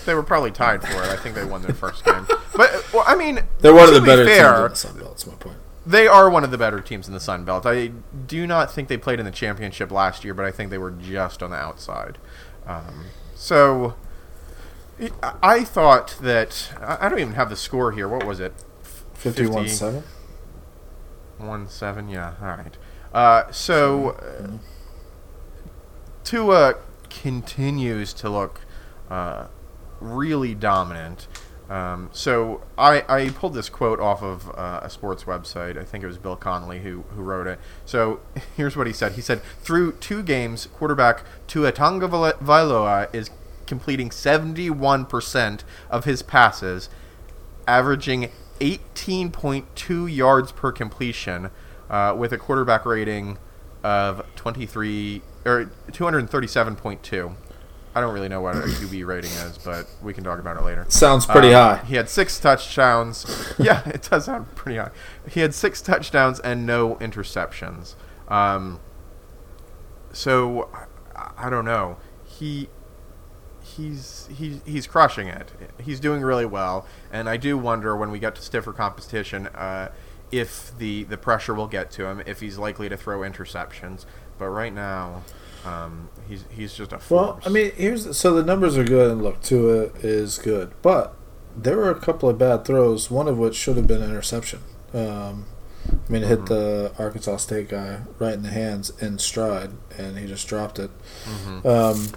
[0.05, 1.09] They were probably tied for it.
[1.09, 2.27] I think they won their first game.
[2.55, 5.09] But well, I mean, they're one of the better fair, teams in the Sun Belt.
[5.09, 5.57] That's my point.
[5.85, 7.65] They are one of the better teams in the Sun Belt.
[7.65, 7.87] I
[8.27, 10.91] do not think they played in the championship last year, but I think they were
[10.91, 12.17] just on the outside.
[12.65, 13.95] Um, so
[15.43, 18.07] I thought that I don't even have the score here.
[18.07, 18.53] What was it?
[19.15, 20.03] Fifty-one seven.
[21.37, 22.07] One seven.
[22.07, 22.35] Yeah.
[22.41, 22.77] All right.
[23.15, 24.47] Uh, so uh,
[26.25, 26.75] Tua
[27.09, 28.59] continues to look
[29.09, 29.47] uh,
[30.01, 31.27] really dominant.
[31.69, 35.77] Um, so I, I pulled this quote off of uh, a sports website.
[35.77, 37.57] I think it was Bill Connelly who, who wrote it.
[37.85, 38.19] So
[38.57, 39.13] here's what he said.
[39.13, 43.29] He said, through two games, quarterback Tua Tagovailoa is
[43.65, 46.89] completing 71% of his passes,
[47.65, 51.49] averaging 18.2 yards per completion,
[51.89, 53.37] uh, with a quarterback rating
[53.83, 57.35] of 23 or 237.2.
[57.97, 60.63] I don't really know what a QB rating is, but we can talk about it
[60.63, 60.85] later.
[60.89, 61.85] Sounds pretty Um, high.
[61.85, 63.53] He had six touchdowns.
[63.57, 64.91] yeah, it does sound pretty high.
[65.29, 67.95] He had six touchdowns and no interceptions.
[68.27, 68.81] Um,
[70.11, 70.69] so
[71.15, 71.97] I, I don't know.
[72.25, 72.67] He
[73.61, 75.51] he's he's he's crushing it.
[75.81, 79.89] He's doing really well, and I do wonder when we get to stiffer competition uh,
[80.39, 84.05] if the the pressure will get to him, if he's likely to throw interceptions.
[84.37, 85.23] But right now,
[85.65, 87.09] um, he's he's just a force.
[87.09, 91.15] Well, I mean, here's so the numbers are good, and look, Tua is good, but
[91.55, 94.59] there were a couple of bad throws, one of which should have been an interception.
[94.93, 95.45] Um,
[95.89, 100.17] I mean, it hit the Arkansas State guy right in the hands in stride, and
[100.17, 100.91] he just dropped it.
[101.25, 101.65] Mhm.
[101.65, 102.07] Um,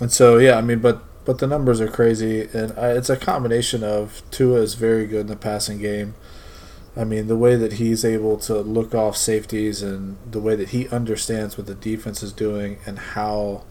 [0.00, 3.16] and so, yeah, I mean, but but the numbers are crazy, and I, it's a
[3.16, 6.14] combination of Tua is very good in the passing game.
[6.96, 10.70] I mean, the way that he's able to look off safeties and the way that
[10.70, 13.64] he understands what the defense is doing and how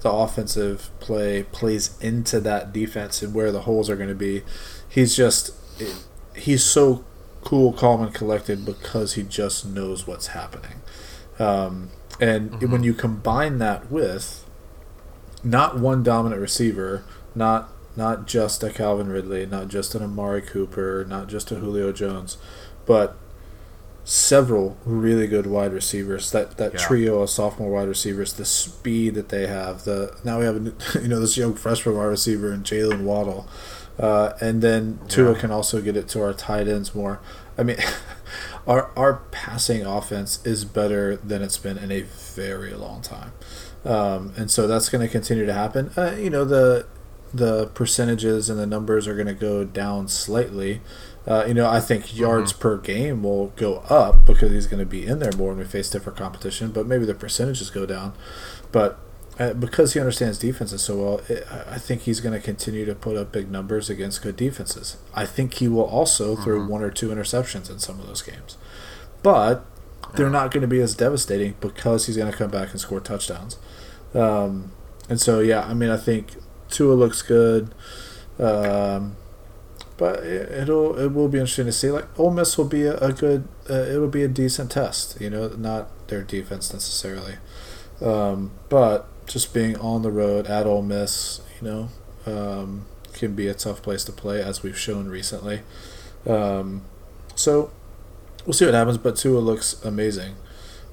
[0.00, 4.42] the offensive play plays into that defense and where the holes are going to be.
[4.88, 5.52] He's just
[6.34, 7.04] he's so
[7.44, 10.80] cool, calm, and collected because he just knows what's happening.
[11.38, 11.90] Um,
[12.20, 12.70] and Mhm.
[12.70, 14.44] when you combine that with
[15.44, 21.04] not one dominant receiver, not not just a Calvin Ridley, not just an Amari Cooper,
[21.06, 22.38] not just a Julio Jones,
[22.92, 23.16] but
[24.04, 26.30] several really good wide receivers.
[26.32, 26.78] That that Yeah.
[26.80, 29.84] trio of sophomore wide receivers, the speed that they have.
[29.84, 33.46] The now we have a, you know this young freshman wide receiver in Jaylen Waddle,
[33.98, 35.38] uh, and then Tua Yeah.
[35.40, 37.20] can also get it to our tight ends more.
[37.56, 37.76] I mean,
[38.66, 42.02] our our passing offense is better than it's been in a
[42.34, 43.32] very long time,
[43.84, 45.90] um, and so that's going to continue to happen.
[45.96, 46.86] Uh, you know the
[47.34, 50.82] the percentages and the numbers are going to go down slightly.
[51.26, 54.86] Uh, you know, I think yards per game will go up because he's going to
[54.86, 56.72] be in there more when we face different competition.
[56.72, 58.14] But maybe the percentages go down.
[58.72, 58.98] But
[59.38, 62.84] uh, because he understands defenses so well, it, I I think he's going to continue
[62.84, 64.96] to put up big numbers against good defenses.
[65.14, 68.58] I think he will also throw one or two interceptions in some of those games,
[69.22, 69.64] but
[70.14, 73.00] they're not going to be as devastating because he's going to come back and score
[73.00, 73.58] touchdowns.
[74.14, 74.72] Um,
[75.08, 76.36] and so, yeah, I mean, I think
[76.68, 77.74] Tua looks good.
[78.38, 79.16] Um,
[80.02, 81.90] but it- it'll it will be interesting to see.
[81.98, 85.20] Like Ole Miss will be a, a good, uh, it will be a decent test.
[85.20, 87.34] You know, not their defense necessarily,
[88.00, 91.88] um, but just being on the road at Ole Miss, you know,
[92.26, 95.60] um, can be a tough place to play as we've shown recently.
[96.26, 96.82] Um,
[97.34, 97.70] so
[98.44, 98.98] we'll see what happens.
[98.98, 100.34] But Tua looks amazing.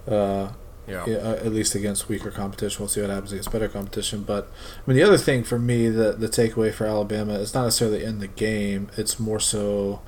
[0.07, 0.49] Uh,
[0.89, 1.03] yeah.
[1.03, 2.81] uh, at least against weaker competition.
[2.81, 4.23] We'll see what happens against better competition.
[4.23, 7.63] But I mean, the other thing for me, the the takeaway for Alabama is not
[7.65, 8.89] necessarily in the game.
[8.97, 10.01] It's more so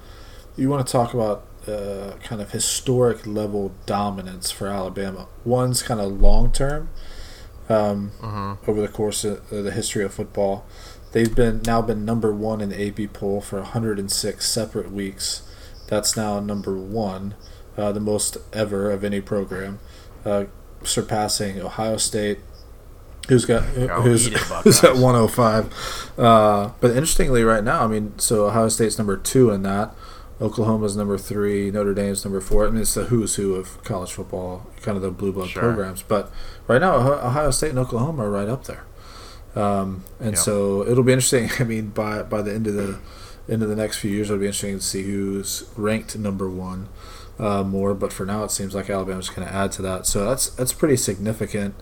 [0.57, 5.27] you want to talk about uh, kind of historic level dominance for Alabama.
[5.45, 6.89] One's kind of long term
[7.69, 8.57] um, Mhm.
[8.67, 10.65] over the course of uh, the history of football.
[11.13, 15.43] They've been now been number one in the AP poll for 106 separate weeks.
[15.87, 17.35] That's now number one,
[17.77, 19.79] uh, the most ever of any program,
[20.25, 20.45] uh,
[20.83, 22.39] surpassing Ohio State,
[23.27, 24.27] who's got Go who's,
[24.63, 26.11] who's at 105.
[26.17, 29.93] Uh, but interestingly, right now, I mean, so Ohio State's number two in that.
[30.41, 32.65] Oklahoma's number three, Notre Dame's number four.
[32.65, 35.61] I mean, it's the who's who of college football, kind of the blue blood Sure.
[35.61, 36.01] programs.
[36.01, 36.31] But
[36.67, 38.83] right now, Ohio Ohio State and Oklahoma are right up there.
[39.55, 40.39] Um, and Yeah.
[40.39, 41.51] so it'll be interesting.
[41.59, 42.97] I mean, by by the end of the
[43.47, 46.87] end of the next few years, it'll be interesting to see who's ranked number one
[47.41, 47.93] uh, more.
[47.93, 50.06] But for now, it seems like Alabama's going to add to that.
[50.06, 51.75] So that's that's pretty significant.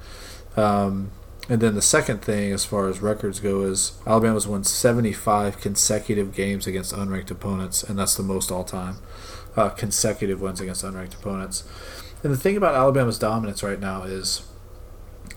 [0.58, 1.12] Um,
[1.48, 6.34] and then the second thing, as far as records go, is Alabama's won 75 consecutive
[6.36, 8.98] games against unranked opponents, and that's the most all time
[9.56, 11.64] uh, consecutive wins against unranked opponents.
[12.24, 14.44] And the thing about Alabama's dominance right now is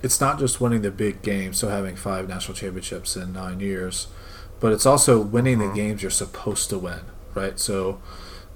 [0.02, 4.08] it's not just winning the big games, so having five national championships in nine years,
[4.60, 7.00] but it's also winning the games you're supposed to win,
[7.34, 7.58] right?
[7.58, 8.00] So,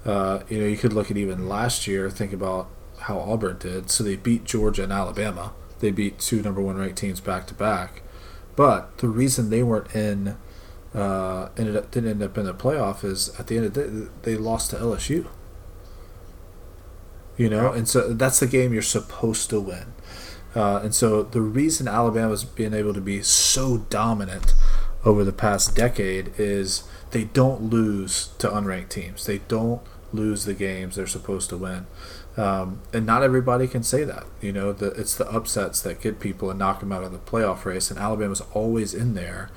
[0.07, 2.69] uh, you know, you could look at even last year, think about
[3.01, 3.91] how Auburn did.
[3.91, 5.53] So they beat Georgia and Alabama.
[5.79, 8.01] They beat two number one ranked teams back to back.
[8.55, 10.37] But the reason they weren't in,
[10.95, 13.83] uh, ended up didn't end up in the playoff is at the end of the
[13.83, 15.27] day they lost to LSU.
[17.35, 19.93] You know, and so that's the game you're supposed to win.
[20.55, 24.55] Uh, and so the reason Alabama's been able to be so dominant
[25.05, 29.25] over the past decade is they don't lose to unranked teams.
[29.25, 29.81] They don't
[30.13, 31.85] lose the games they're supposed to win.
[32.37, 34.25] Um, and not everybody can say that.
[34.41, 37.17] You know, the, it's the upsets that get people and knock them out of the
[37.17, 37.89] playoff race.
[37.89, 39.49] And Alabama's always in there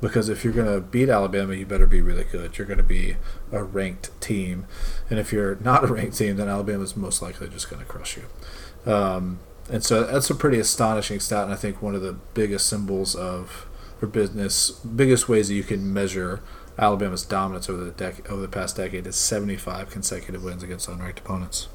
[0.00, 2.56] because if you're going to beat Alabama, you better be really good.
[2.56, 3.16] You're going to be
[3.50, 4.66] a ranked team,
[5.10, 8.16] and if you're not a ranked team, then Alabama's most likely just going to crush
[8.16, 8.92] you.
[8.92, 9.40] Um,
[9.70, 13.14] and so that's a pretty astonishing stat, and I think one of the biggest symbols
[13.14, 13.66] of
[13.98, 16.40] for business, biggest ways that you can measure
[16.78, 21.18] Alabama's dominance over the dec- over the past decade is 75 consecutive wins against unranked
[21.18, 21.68] opponents.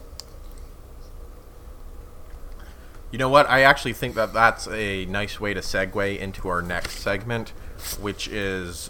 [3.11, 3.47] You know what?
[3.49, 7.49] I actually think that that's a nice way to segue into our next segment,
[7.99, 8.89] which is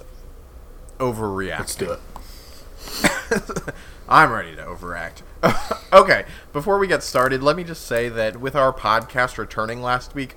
[0.99, 1.59] overreacting.
[1.59, 3.73] Let's do it.
[4.07, 5.23] I'm ready to overact.
[5.93, 10.15] okay, before we get started, let me just say that with our podcast returning last
[10.15, 10.35] week,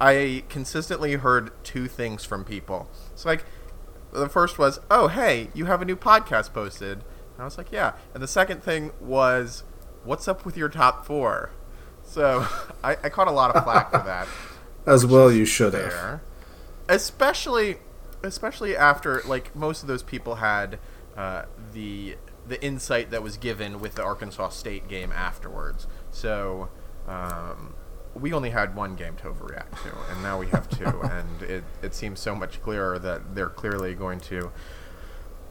[0.00, 2.88] I consistently heard two things from people.
[3.12, 3.44] It's like
[4.20, 7.72] the first was, "Oh, hey, you have a new podcast posted." And I was like,
[7.72, 9.64] "Yeah." And the second thing was,
[10.04, 11.50] "What's up with your top 4?"
[12.02, 12.46] So,
[12.84, 14.28] I, I caught a lot of flack for that.
[14.86, 16.20] As well, you should have.
[16.88, 17.78] Especially
[18.22, 20.78] especially after like most of those people had
[21.16, 25.86] uh, the the insight that was given with the Arkansas State game afterwards.
[26.10, 26.68] So
[27.08, 27.74] um,
[28.20, 31.64] we only had one game to overreact to, and now we have two, and it,
[31.82, 34.50] it seems so much clearer that they're clearly going to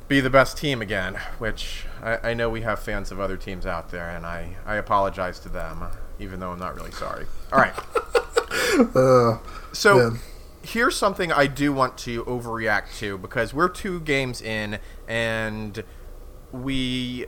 [0.08, 3.66] be the best team again, which I, I know we have fans of other teams
[3.66, 5.84] out there, and I, I apologize to them,
[6.20, 7.26] even though I'm not really sorry.
[7.52, 7.74] All right.
[8.94, 9.38] Uh,
[9.72, 10.20] So Man.
[10.62, 15.82] here's something I do want to overreact to because we're two games in and
[16.52, 17.26] we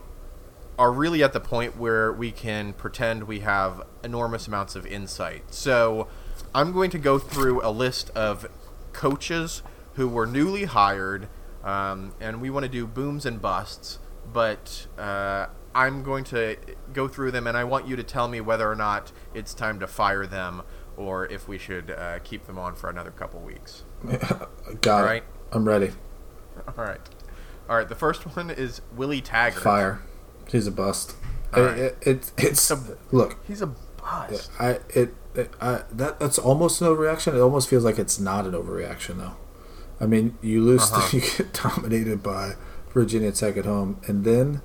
[0.78, 5.54] are really at the point where we can pretend we have enormous amounts of insight.
[5.54, 6.08] So
[6.54, 8.48] I'm going to go through a list of
[8.94, 9.64] coaches
[9.94, 11.28] who were newly hired,
[11.64, 14.00] um, and we want to do booms and busts.
[14.32, 16.58] But uh, I'm going to
[16.94, 19.80] go through them, and I want you to tell me whether or not it's time
[19.80, 20.62] to fire them
[20.98, 23.84] or if we should uh, keep them on for another couple weeks.
[24.82, 25.08] got All it.
[25.08, 25.24] right.
[25.52, 25.92] I'm ready.
[26.78, 27.00] All right.
[27.70, 27.88] All right.
[27.88, 29.64] The first one is Willie Taggart.
[29.64, 30.02] Fire.
[30.52, 31.16] He's a bust.
[31.54, 32.72] All It- it, it, it's
[33.12, 33.38] look.
[33.48, 34.50] He's a bust.
[34.60, 37.36] I it, it I that that's almost an overreaction.
[37.36, 39.36] It almost feels like it's not an overreaction though.
[40.00, 41.10] I mean, you lose, Uh-huh.
[41.18, 42.54] you get dominated by
[42.94, 44.62] Virginia Tech at home, and then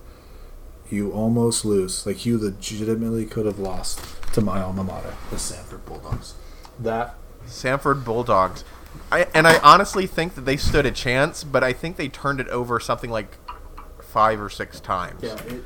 [0.91, 2.05] you almost lose.
[2.07, 4.01] Like you legitimately could have lost
[4.35, 6.35] to my alma mater, the Samford Bulldogs.
[6.79, 7.15] That
[7.47, 8.65] Samford Bulldogs.
[9.11, 12.41] I, and I honestly think that they stood a chance, but I think they turned
[12.41, 13.37] it over something like
[14.13, 15.23] five or six times.
[15.23, 15.65] it,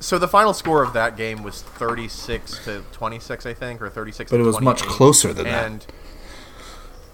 [0.00, 4.30] So the final score of that game was 36 to 26, I think, or 36
[4.30, 5.66] But it was much closer than that.
[5.66, 5.86] and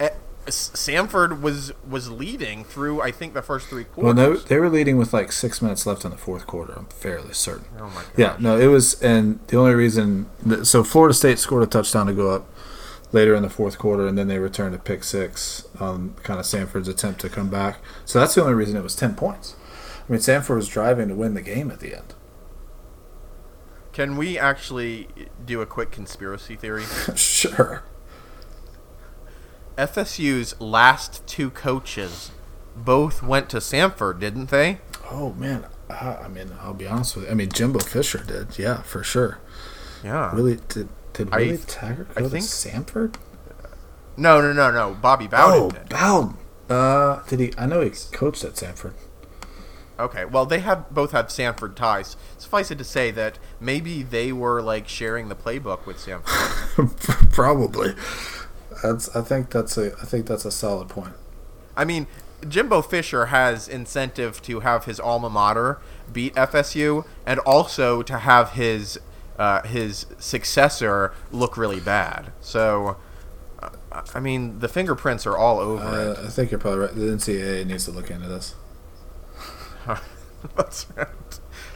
[0.00, 0.10] eh,
[0.46, 4.42] S- Samford was was leading through I think the first three well, quarters.
[4.42, 6.74] no, they were leading with like six minutes left in the fourth quarter.
[6.76, 7.66] I'm fairly certain.
[7.80, 8.04] Oh my gosh.
[8.16, 12.06] Yeah, no, it was, and the only reason, that, so Florida State scored a touchdown
[12.06, 12.46] to go up
[13.12, 16.44] later in the fourth quarter, and then they returned a pick six on kind of
[16.44, 17.78] Samford's attempt to come back.
[18.04, 19.54] So that's the only reason it was ten points.
[20.08, 22.14] I mean, Samford was driving to win the game at the end.
[23.92, 25.08] Can we actually
[25.44, 26.84] do a quick conspiracy theory?
[27.14, 27.84] sure.
[29.78, 32.30] FSU's last two coaches
[32.76, 34.78] both went to Samford, didn't they?
[35.10, 37.30] Oh man, I, I mean, I'll be honest with you.
[37.30, 39.38] I mean, Jimbo Fisher did, yeah, for sure.
[40.02, 40.34] Yeah.
[40.34, 43.16] Really, did did I- Willie Taggart I go to think- Samford?
[44.16, 44.94] No, no, no, no.
[44.94, 45.88] Bobby Bowden oh, did.
[45.88, 46.36] Bowden.
[46.68, 47.52] Uh, did he?
[47.58, 48.94] I know he coached at Samford.
[49.98, 52.16] Okay, well, they have both have Samford ties.
[52.36, 57.30] Suffice it to say that maybe they were like sharing the playbook with Samford.
[57.32, 57.94] Probably.
[58.82, 59.14] That's.
[59.14, 59.92] I think that's a.
[60.02, 61.14] I think that's a solid point.
[61.76, 62.08] I mean,
[62.48, 65.78] Jimbo Fisher has incentive to have his alma mater
[66.12, 68.98] beat FSU, and also to have his
[69.38, 72.32] uh, his successor look really bad.
[72.40, 72.96] So,
[73.60, 73.70] uh,
[74.14, 76.94] I mean, the fingerprints are all over Uh, I think you're probably right.
[76.94, 78.54] The NCAA needs to look into this.
[80.56, 81.08] That's right.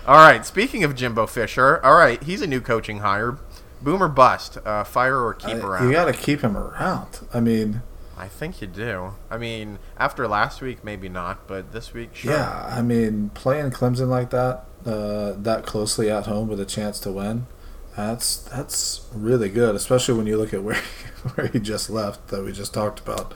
[0.06, 0.44] All right.
[0.44, 3.38] Speaking of Jimbo Fisher, all right, he's a new coaching hire.
[3.80, 5.86] Boomer bust, uh, fire or keep I- around.
[5.86, 7.20] you got to keep him around.
[7.32, 7.82] I mean,
[8.16, 9.12] I think you do.
[9.30, 12.32] I mean, after last week, maybe not, but this week, sure.
[12.32, 12.66] yeah.
[12.68, 17.12] I mean, playing Clemson like that, uh, that closely at home with a chance to
[17.12, 17.46] win,
[17.96, 19.76] that's that's really good.
[19.76, 20.74] Especially when you look at where
[21.34, 23.32] where he just left that we just talked about.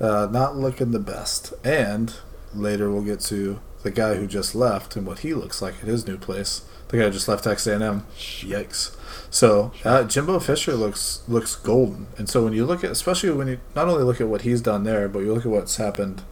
[0.00, 1.54] Uh, not looking the best.
[1.64, 2.12] And
[2.54, 5.86] later we'll get to the guy who just left and what he looks like at
[5.86, 6.62] his new place.
[6.88, 8.04] The guy just left Texas A&M.
[8.16, 8.96] Yikes.
[9.30, 13.46] So uh, Jimbo Fisher looks looks golden, and so when you look at, especially when
[13.46, 16.22] you not only look at what he's done there, but you look at what's happened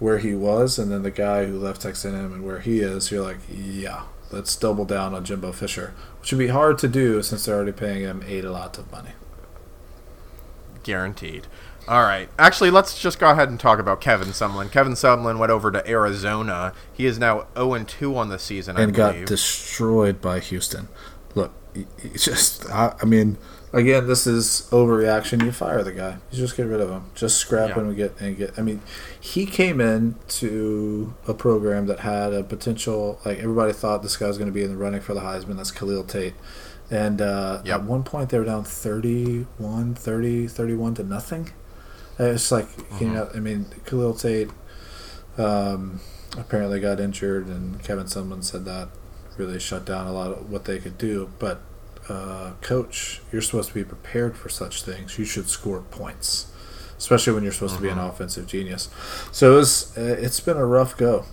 [0.00, 3.12] where he was, and then the guy who left Texas A&M and where he is,
[3.12, 4.02] you're like, yeah,
[4.32, 7.72] let's double down on Jimbo Fisher, which would be hard to do since they're already
[7.72, 9.12] paying him a lot of money.
[10.82, 11.46] Guaranteed.
[11.88, 12.28] All right.
[12.38, 14.70] Actually, let's just go ahead and talk about Kevin Sumlin.
[14.72, 16.72] Kevin Sumlin went over to Arizona.
[16.92, 20.88] He is now 0 2 on the season, I and got destroyed by Houston.
[21.36, 21.52] Look,
[22.16, 23.38] just I, I mean,
[23.72, 25.44] again, this is overreaction.
[25.44, 26.16] You fire the guy.
[26.32, 27.04] You just get rid of him.
[27.14, 27.74] Just scrap Yeah.
[27.76, 28.58] him and get and get.
[28.58, 28.80] I mean,
[29.20, 33.20] he came in to a program that had a potential.
[33.24, 35.56] Like everybody thought this guy was going to be in the running for the Heisman.
[35.56, 36.34] That's Khalil Tate.
[36.90, 37.80] And uh, Yep.
[37.80, 41.50] at one point, they were down 31, 30, 31 to nothing.
[42.18, 42.68] It's like,
[43.00, 44.48] you know, I mean, Khalil Tate
[45.36, 46.00] um,
[46.36, 48.88] apparently got injured, and Kevin Sumlin said that
[49.36, 51.30] really shut down a lot of what they could do.
[51.38, 51.60] But,
[52.08, 55.18] uh, coach, you're supposed to be prepared for such things.
[55.18, 56.46] You should score points,
[56.96, 58.88] especially when you're supposed to be an offensive genius.
[59.30, 61.26] So it was, uh, it's been a rough go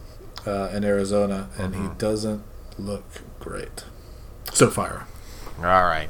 [0.45, 2.43] uh, in Arizona, and he doesn't
[2.77, 3.05] look
[3.39, 3.85] great.
[4.51, 5.05] So fire
[5.57, 5.65] him.
[5.65, 6.09] All right.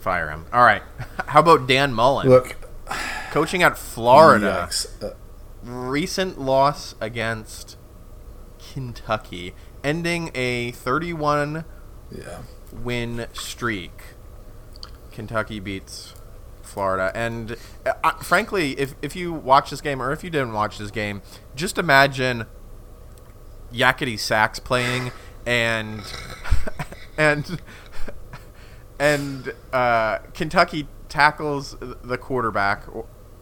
[0.00, 0.46] Fire him.
[0.52, 0.82] All right.
[1.26, 2.28] How about Dan Mullen?
[2.28, 2.56] Look,
[3.30, 4.68] Coaching at Florida.
[5.02, 5.10] Uh,
[5.62, 7.76] Recent loss against
[8.58, 11.64] Kentucky, ending a 31
[12.10, 12.42] yeah.
[12.72, 14.02] win streak.
[15.10, 16.14] Kentucky beats
[16.62, 17.56] Florida, and
[17.86, 21.22] uh, frankly, if if you watch this game or if you didn't watch this game,
[21.54, 22.46] just imagine
[23.72, 25.10] Yakety Sax playing
[25.46, 26.02] and
[27.18, 27.60] and
[28.98, 32.84] and uh, Kentucky tackles the quarterback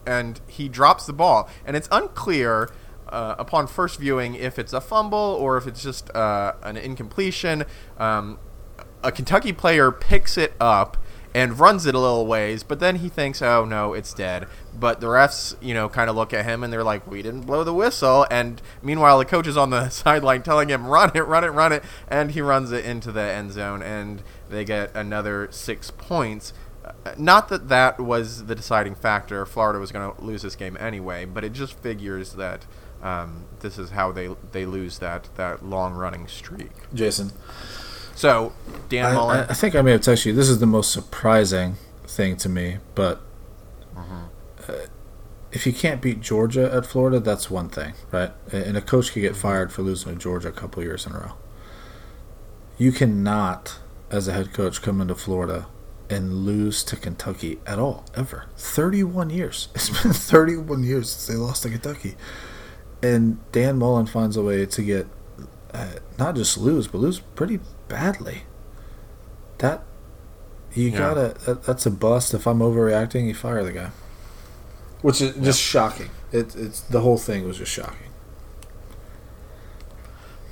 [0.06, 2.70] and he drops the ball, and it's unclear.
[3.06, 7.64] Uh, upon first viewing, if it's a fumble or if it's just uh, an incompletion,
[7.98, 8.38] um,
[9.04, 10.96] a Kentucky player picks it up
[11.34, 15.00] and runs it a little ways, but then he thinks, "Oh no, it's dead." But
[15.00, 17.64] the refs, you know, kind of look at him and they're like, "We didn't blow
[17.64, 21.42] the whistle." And meanwhile, the coach is on the sideline telling him, "Run it, run
[21.42, 25.48] it, run it," and he runs it into the end zone, and they get another
[25.50, 26.52] six points.
[27.18, 29.44] Not that that was the deciding factor.
[29.46, 32.66] Florida was going to lose this game anyway, but it just figures that
[33.02, 36.70] um, this is how they they lose that that long running streak.
[36.94, 37.32] Jason.
[38.14, 38.52] So
[38.88, 39.40] Dan I, Mullen.
[39.40, 40.32] I- I think I may have texted you.
[40.32, 41.76] This is the most surprising
[42.06, 43.20] thing to me, but
[43.96, 44.24] Mm-hmm.
[44.72, 44.74] uh,
[45.52, 48.32] if you can't beat Georgia at Florida, that's one thing, right?
[48.50, 49.32] And a coach could Mm-hmm.
[49.34, 51.32] get fired for losing to Georgia a couple years in a row.
[52.78, 53.78] You cannot,
[54.10, 55.66] as a head coach, come into Florida
[56.14, 58.46] and lose to Kentucky at all, ever.
[58.56, 59.68] 31 years.
[59.74, 62.14] It's been 31 years since they lost to Kentucky.
[63.02, 65.06] And Dan Mullen finds a way to get
[65.72, 67.58] uh, not just lose, but lose pretty
[67.88, 68.44] badly.
[69.58, 69.82] That
[70.72, 70.98] you Yeah.
[70.98, 71.34] gotta.
[71.46, 72.32] That, that's a bust.
[72.34, 73.90] If I'm overreacting, you fire the guy.
[75.02, 76.10] Which is just shocking.
[76.32, 78.10] It, it's the whole thing was just shocking.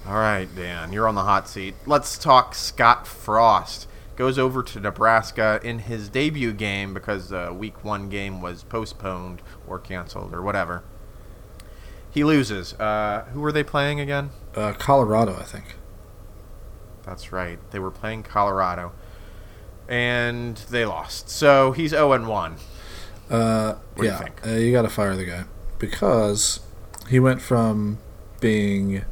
[0.06, 1.74] All right, Dan, you're on the hot seat.
[1.86, 3.86] Let's talk Scott Frost.
[4.16, 9.42] Goes over to Nebraska in his debut game because the week one game was postponed
[9.66, 10.82] or canceled or whatever.
[12.10, 12.74] He loses.
[12.74, 14.30] Uh, who were they playing again?
[14.54, 15.76] Uh, Colorado, I think.
[17.04, 17.58] That's right.
[17.70, 18.92] They were playing Colorado.
[19.88, 21.30] And they lost.
[21.30, 22.56] So he's 0 and 1.
[23.30, 24.28] Uh, do you yeah?
[24.44, 25.44] Uh, you got to fire the guy
[25.78, 26.60] because
[27.08, 27.98] he went from
[28.40, 29.04] being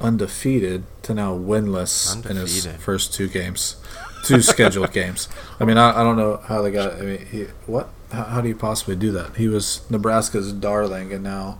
[0.00, 3.76] undefeated to now winless in his first two games,
[4.24, 5.28] two scheduled games.
[5.60, 6.94] I mean, I, I don't know how they got.
[6.94, 7.90] I mean, he, what?
[8.12, 9.36] How, how do you possibly do that?
[9.36, 11.58] He was Nebraska's darling, and now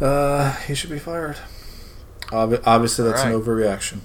[0.00, 1.36] uh, he should be fired.
[2.28, 4.00] Obvi- obviously, that's an overreaction.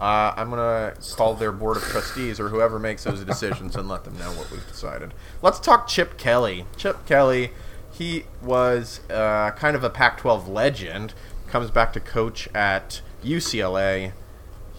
[0.00, 0.58] Uh, I'm going
[0.94, 4.32] to call their board of trustees or whoever makes those decisions and let them know
[4.32, 5.12] what we've decided.
[5.42, 6.64] Let's talk Chip Kelly.
[6.78, 7.50] Chip Kelly,
[7.92, 11.12] he was uh, kind of a Pac 12 legend,
[11.48, 14.12] comes back to coach at UCLA.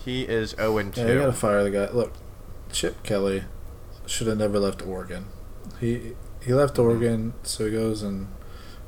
[0.03, 1.01] He is 0 and 2.
[1.01, 1.89] Yeah, you got to fire the guy.
[1.91, 2.13] Look,
[2.71, 3.43] Chip Kelly
[4.05, 5.25] should have never left Oregon.
[5.79, 6.83] He he left mm-hmm.
[6.83, 8.27] Oregon, so he goes and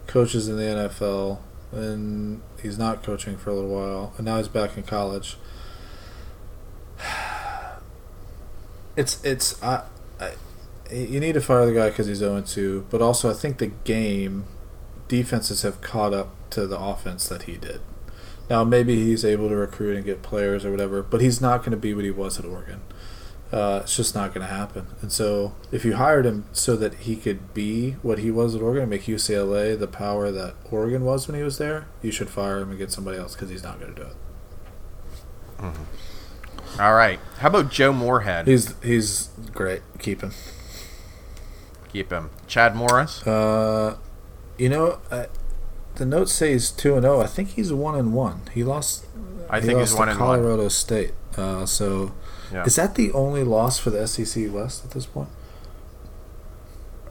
[0.07, 1.39] coaches in the NFL,
[1.71, 5.37] and he's not coaching for a little while, and now he's back in college.
[8.95, 9.85] It's it's I,
[10.19, 10.33] I
[10.91, 13.71] you need to fire the guy because he's 0 2, but also I think the
[13.83, 14.45] game
[15.07, 17.81] defenses have caught up to the offense that he did.
[18.49, 21.71] Now maybe he's able to recruit and get players or whatever, but he's not going
[21.71, 22.81] to be what he was at Oregon.
[23.51, 24.87] Uh, it's just not going to happen.
[25.01, 28.61] And so if you hired him so that he could be what he was at
[28.61, 32.29] Oregon and make UCLA the power that Oregon was when he was there, you should
[32.29, 34.15] fire him and get somebody else because he's not going to do it.
[36.79, 37.19] All right.
[37.37, 38.47] How about Joe Moorhead?
[38.47, 39.81] He's he's great.
[39.99, 40.31] Keep him.
[41.89, 42.31] Keep him.
[42.47, 43.25] Chad Morris?
[43.25, 43.97] Uh,
[44.57, 45.27] you know, uh,
[45.95, 47.21] the notes say he's two and zero.
[47.21, 48.41] I think he's one and one.
[48.53, 49.05] He lost.
[49.49, 50.27] I he think lost he's to 1 and 1.
[50.39, 51.13] Colorado State.
[51.37, 52.13] Uh, so
[52.51, 52.63] Yeah.
[52.65, 55.29] is that the only loss for the SEC West at this point?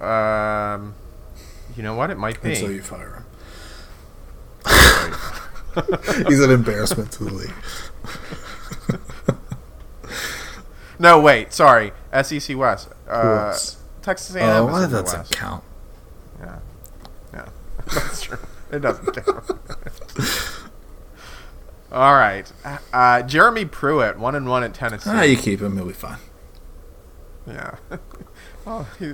[0.01, 0.95] Um,
[1.77, 2.11] you know what?
[2.11, 2.51] It might be.
[2.51, 3.25] Until you fire him.
[6.29, 7.55] He's an embarrassment to the league.
[10.99, 11.53] no, wait.
[11.53, 11.93] Sorry.
[12.23, 12.89] SEC West.
[13.09, 13.57] Uh,
[14.03, 15.63] Texas A&M Oh, why in the doesn't count?
[16.41, 16.59] Yeah.
[17.33, 17.49] Yeah.
[17.95, 18.39] That's true.
[18.73, 19.51] It doesn't count.
[21.93, 22.51] All right.
[22.93, 25.11] Uh, Jeremy Pruitt, one and one at Tennessee.
[25.13, 26.19] Ah, you keep him, he'll be fine.
[27.47, 27.77] Yeah.
[28.67, 29.13] oh, he,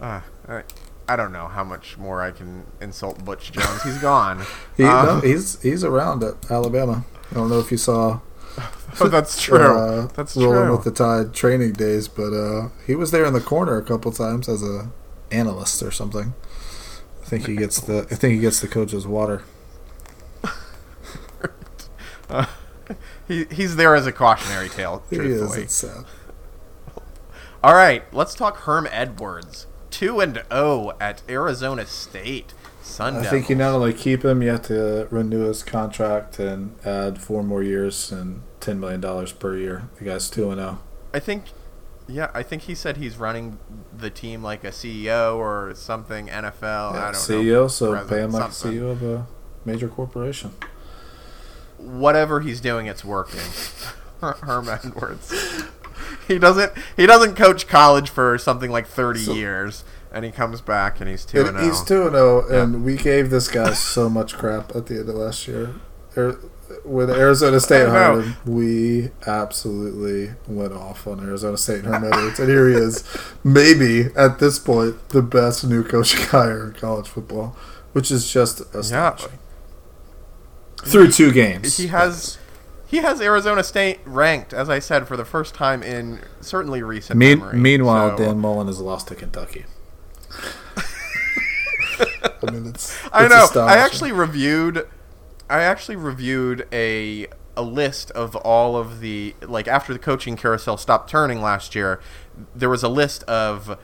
[0.00, 0.62] uh, I,
[1.08, 3.82] I don't know how much more I can insult Butch Jones.
[3.84, 4.42] He's gone.
[4.76, 7.04] He, Um, no, he's he's around at Alabama.
[7.30, 8.20] I don't know if you saw
[9.00, 9.58] oh, that's true.
[9.58, 10.72] uh, that's rolling true.
[10.76, 14.10] with the Tide training days, but uh, he was there in the corner a couple
[14.10, 14.90] times as a
[15.30, 16.34] analyst or something.
[17.30, 19.44] I think he gets the I think he gets the coach's water.
[22.28, 22.46] Uh,
[23.26, 25.22] he, he's there as a cautionary tale, He is.
[25.40, 25.62] truthfully.
[25.62, 26.04] It's sad.
[27.62, 29.66] All right, let's talk Herm Edwards.
[29.90, 32.54] 2 and 0 at Arizona State.
[32.82, 36.76] Sun I think you not only keep him, you have to renew his contract and
[36.84, 39.88] add four more years and ten million dollars per year.
[39.98, 40.78] The guy's two and zero.
[41.12, 41.46] I think
[42.10, 43.58] yeah, I think he said he's running
[43.96, 46.92] the team like a CEO or something NFL.
[46.92, 47.66] I don't CEO, know.
[47.66, 48.80] CEO, so pay him like something.
[48.80, 49.26] CEO of a
[49.64, 50.52] major corporation.
[51.78, 53.40] Whatever he's doing, it's working.
[54.20, 55.64] Herm Edwards.
[56.28, 56.72] He doesn't.
[56.96, 61.08] He doesn't coach college for something like thirty So- years, and he comes back and
[61.08, 61.30] he's oh.
[61.30, 61.60] two and oh.
[61.60, 65.08] he's two and zero, and we gave this guy so much crap at the end
[65.08, 65.74] of last year.
[66.16, 66.38] Ar-
[66.84, 72.38] When Arizona State hired him, we absolutely went off on Arizona State and Herm Edwards,
[72.40, 73.04] and here he is,
[73.44, 77.56] maybe at this point the best new coaching hire in college football,
[77.92, 79.38] which is just Yeah, astonishing.
[80.84, 82.38] Through two games, he has.
[82.86, 87.18] He has Arizona State ranked, as I said, for the first time in certainly recent
[87.18, 87.56] Mean, memory.
[87.58, 89.64] meanwhile, So- Dan Mullen has lost to Kentucky.
[92.42, 92.96] I mean, it's.
[93.12, 93.46] I know.
[93.60, 94.88] I actually reviewed.
[95.50, 97.26] I actually reviewed a
[97.56, 102.00] a list of all of the like after the coaching carousel stopped turning last year.
[102.54, 103.78] There was a list of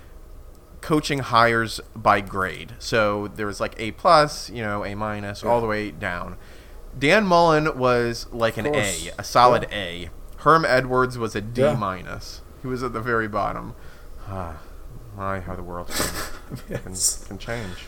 [0.81, 2.75] coaching hires by grade.
[2.79, 6.37] So there was like A plus, you know, A minus, all the way down.
[6.99, 10.09] Dan Mullen was like an A, a solid A.
[10.39, 11.75] Herm Edwards was a D Yeah.
[11.75, 12.41] minus.
[12.62, 13.75] He was at the very bottom.
[14.29, 14.57] Ah,
[15.17, 17.25] my, how the world can, can, Yes.
[17.27, 17.87] can change.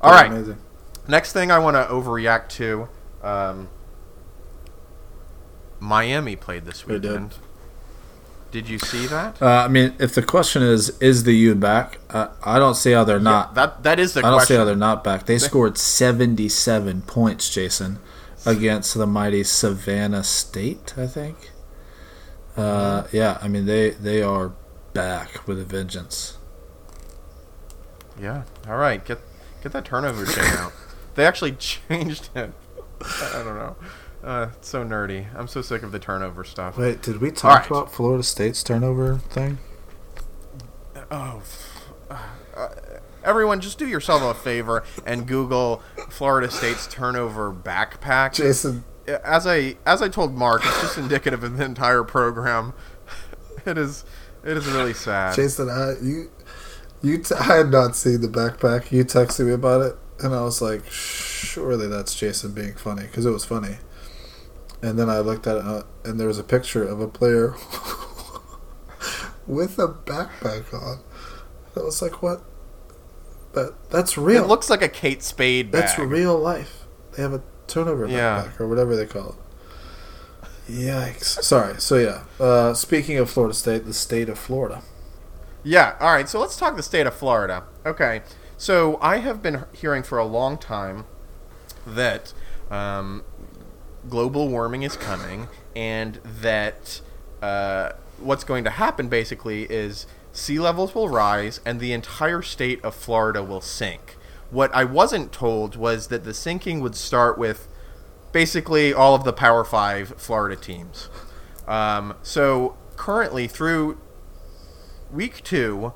[0.00, 0.30] All right.
[0.30, 0.58] Amazing.
[1.08, 2.88] Next thing I want to overreact to.
[3.24, 3.68] Um,
[5.80, 7.10] Miami played this They did.
[7.10, 7.34] weekend.
[8.50, 9.42] Did you see that?
[9.42, 11.98] Uh, I mean, if the question is, is the U back?
[12.08, 13.48] Uh, I don't see how they're not.
[13.48, 15.26] Yeah, that that is the I don't see how they're not back.
[15.26, 17.98] They scored 77 points, Jason,
[18.46, 21.50] against the mighty Savannah State, I think.
[22.56, 23.16] Uh, Mm-hmm.
[23.16, 24.52] yeah, I mean, they, they are
[24.92, 26.38] back with a vengeance.
[28.20, 28.44] Yeah.
[28.68, 29.04] All right.
[29.04, 29.18] Get
[29.64, 30.72] get that turnover chain out.
[31.16, 32.52] They actually changed it.
[33.04, 33.76] I don't know.
[34.22, 35.26] Uh, it's so nerdy.
[35.36, 36.78] I'm so sick of the turnover stuff.
[36.78, 37.70] Wait, did we talk right.
[37.70, 39.58] about Florida State's turnover thing?
[41.10, 41.38] Oh.
[41.38, 41.70] f-
[42.56, 42.68] Uh,
[43.24, 48.34] everyone, just do yourself a favor and Google Florida State's turnover backpack.
[48.34, 52.72] Jason, as I as I told Mark, it's just indicative of the entire program.
[53.66, 54.04] It is
[54.44, 55.34] it is really sad.
[55.36, 56.30] Jason, I, you,
[57.02, 58.92] you, t- I had not seen the backpack.
[58.92, 63.24] You texted me about it, and I was like, surely that's Jason being funny because
[63.26, 63.76] it was funny.
[64.82, 67.50] And then I looked at it, uh, and there was a picture of a player
[69.46, 70.98] with a backpack on.
[71.76, 72.42] I was like, what?
[73.52, 74.44] That that's real.
[74.44, 75.82] It looks like a Kate Spade bag.
[75.82, 76.84] that's real life.
[77.12, 78.44] They have a turnover Yeah.
[78.48, 80.72] backpack or whatever they call it.
[80.72, 81.42] Yikes!
[81.42, 81.78] Sorry.
[81.80, 82.22] So yeah.
[82.44, 84.82] Uh, speaking of Florida State, the state of Florida.
[85.62, 85.96] Yeah.
[86.00, 86.28] All right.
[86.28, 87.64] So let's talk the state of Florida.
[87.86, 88.22] Okay.
[88.56, 91.04] So I have been hearing for a long time
[91.86, 92.32] that
[92.70, 93.24] um,
[94.08, 97.00] global warming is coming, and that
[97.42, 102.82] uh, what's going to happen basically is sea levels will rise, and the entire state
[102.84, 104.16] of Florida will sink.
[104.50, 107.68] What I wasn't told was that the sinking would start with
[108.32, 111.08] basically all of the Power Five Florida teams.
[111.66, 113.98] Um, so currently, through
[115.10, 115.92] week two,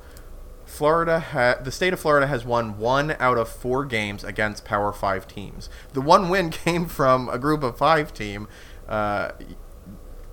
[0.69, 4.93] Florida, ha- the state of Florida has won one out of four games against Power
[4.93, 5.69] Five teams.
[5.95, 8.47] The one win came from a Group of Five team,
[8.89, 9.33] uh,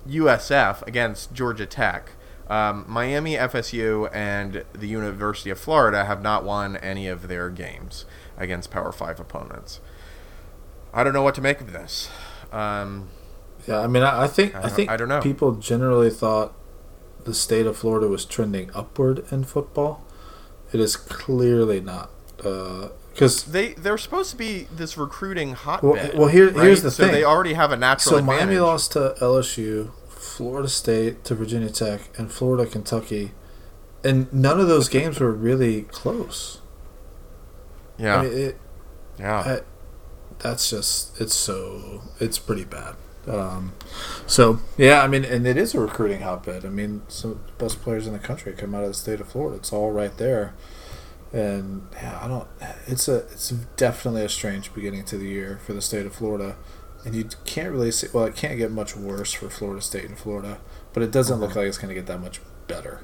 [0.08, 2.10] USF against Georgia Tech.
[2.48, 8.04] Um, Miami, FSU, and the University of Florida have not won any of their games
[8.36, 9.80] against Power Five opponents.
[10.94, 12.08] I don't know what to make of this.
[12.52, 13.08] Um,
[13.66, 15.20] Yeah, I mean, I, I think I I, think I don't know.
[15.20, 16.54] people generally thought
[17.24, 20.04] the state of Florida was trending upward in football,
[20.72, 22.10] It is clearly not.
[22.44, 26.18] Uh, because They they're supposed to be this recruiting well, hotbed.
[26.18, 26.66] well here, right?
[26.66, 27.12] here's the so thing.
[27.12, 28.46] they already have a natural so advantage.
[28.46, 33.32] Miami lost to LSU, Florida State to Virginia Tech, and Florida Kentucky,
[34.04, 36.60] and none of those games were really close.
[37.96, 38.58] Yeah, I mean, it,
[39.18, 39.38] yeah.
[39.38, 39.60] I,
[40.38, 42.96] that's just it's so it's pretty bad.
[43.28, 43.72] Um,
[44.26, 46.64] so yeah, I mean, and it is a recruiting hotbed.
[46.64, 49.20] I mean, some of the best players in the country come out of the state
[49.20, 49.56] of Florida.
[49.56, 50.54] It's all right there,
[51.32, 52.48] and yeah, I don't.
[52.86, 56.56] It's a it's definitely a strange beginning to the year for the state of Florida,
[57.04, 58.08] and you can't really see.
[58.12, 60.60] Well, it can't get much worse for Florida State and Florida,
[60.92, 63.00] but it doesn't look like it's going to get that much better.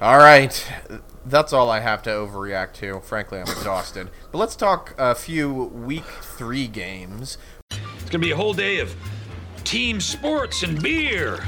[0.00, 0.66] All right.
[1.24, 3.00] That's all I have to overreact to.
[3.00, 4.10] Frankly, I'm exhausted.
[4.30, 7.38] But let's talk a few week three games.
[7.70, 8.94] It's gonna be a whole day of
[9.64, 11.38] team sports and beer.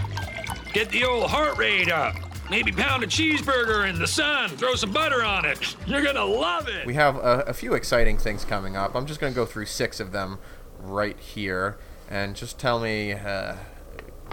[0.72, 2.14] Get the old heart rate up.
[2.50, 4.50] Maybe pound a cheeseburger in the sun.
[4.50, 5.76] Throw some butter on it.
[5.86, 6.86] You're gonna love it.
[6.86, 8.94] We have a, a few exciting things coming up.
[8.94, 10.38] I'm just going to go through six of them
[10.78, 11.78] right here,
[12.10, 13.56] and just tell me uh,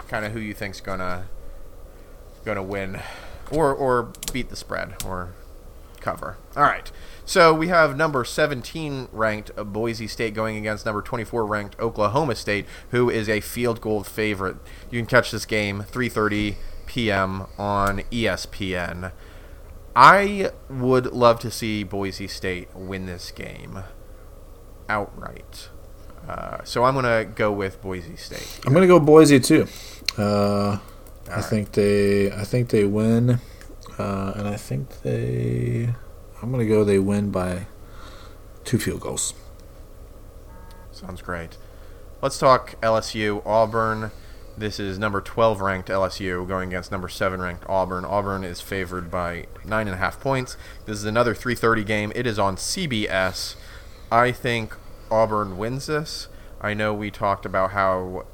[0.08, 1.26] kind of who you think's gonna
[2.44, 3.00] gonna win,
[3.52, 5.34] or or beat the spread, or
[6.00, 6.36] cover.
[6.56, 6.90] All right.
[7.24, 12.66] So we have number 17 ranked Boise State going against number 24 ranked Oklahoma State,
[12.90, 14.56] who is a field goal favorite.
[14.90, 17.46] You can catch this game 3:30 p.m.
[17.56, 19.12] on ESPN.
[19.94, 23.84] I would love to see Boise State win this game
[24.88, 25.68] outright.
[26.28, 28.60] Uh, so I'm going to go with Boise State.
[28.64, 29.66] I'm gonna go Boise too.
[30.16, 30.78] Uh,
[31.28, 31.44] I right.
[31.44, 32.32] think they.
[32.32, 33.40] I think they win,
[33.98, 35.94] uh, and I think they.
[36.40, 36.84] I'm gonna go.
[36.84, 37.66] They win by
[38.64, 39.34] two field goals.
[40.90, 41.56] Sounds great.
[42.20, 44.10] Let's talk LSU Auburn.
[44.56, 48.04] This is number 12 ranked LSU going against number 7 ranked Auburn.
[48.04, 50.56] Auburn is favored by nine and a half points.
[50.84, 52.12] This is another 3:30 game.
[52.14, 53.56] It is on CBS.
[54.10, 54.76] I think
[55.10, 56.28] Auburn wins this.
[56.60, 58.26] I know we talked about how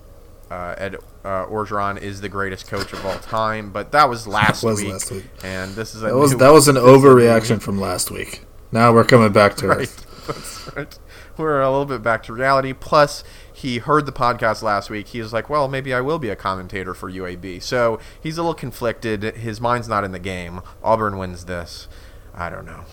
[0.51, 0.97] uh, Ed
[1.29, 4.93] uh, Orgeron is the greatest coach of all time, but that was last, was week,
[4.93, 5.25] last week.
[5.45, 7.79] and this is a That was that was an this is a new overreaction from
[7.79, 8.45] last week.
[8.73, 9.79] Now we're coming back to right.
[9.81, 10.27] earth.
[10.27, 10.99] That's right.
[11.37, 12.73] We're a little bit back to reality.
[12.73, 15.09] Plus, he heard the podcast last week.
[15.09, 18.43] He was like, "Well, maybe I will be a commentator for UAB." So he's a
[18.43, 19.23] little conflicted.
[19.37, 20.63] His mind's not in the game.
[20.83, 21.89] Auburn wins this.
[22.35, 22.85] I don't know,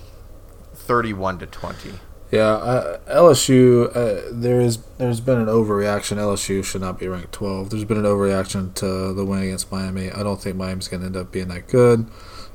[0.73, 1.93] thirty-one to twenty.
[2.31, 3.95] Yeah, uh, LSU.
[3.95, 6.17] Uh, there is there's been an overreaction.
[6.17, 7.69] LSU should not be ranked 12.
[7.69, 10.11] There's been an overreaction to the win against Miami.
[10.11, 12.07] I don't think Miami's going to end up being that good.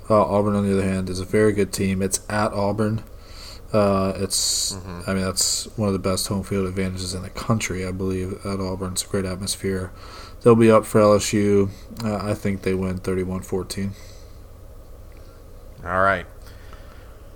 [0.09, 2.03] Uh, Auburn, on the other hand, is a very good team.
[2.03, 3.05] It's at Auburn.
[3.73, 7.87] Uh, it's I mean that's one of the best home field advantages in the country.
[7.87, 8.93] I believe at Auburn.
[8.93, 9.93] It's a great atmosphere.
[10.43, 11.71] They'll be up for LSU.
[12.03, 13.93] Uh, I think they win 31-14.
[15.85, 16.27] All right.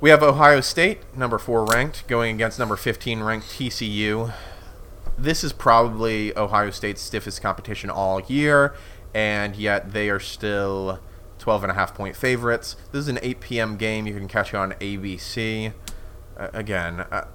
[0.01, 4.35] We have Ohio State, number four ranked, going against number 15 ranked TCU.
[5.17, 8.75] This is probably Ohio State's stiffest competition all year,
[9.15, 10.99] and yet they are still
[11.39, 12.77] 12 and a half point favorites.
[12.91, 13.77] This is an 8 p.m.
[13.77, 14.07] game.
[14.07, 15.73] You can catch it on ABC.
[16.37, 17.27] Uh, again, uh,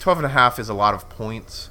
[0.00, 1.70] 12 and a half is a lot of points.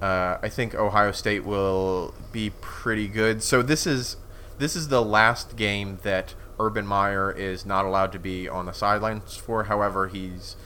[0.00, 3.42] Uh, I think Ohio State will be pretty good.
[3.42, 4.18] So this is
[4.58, 8.72] this is the last game that Urban Meyer is not allowed to be on the
[8.72, 9.64] sidelines for.
[9.64, 10.56] However, he's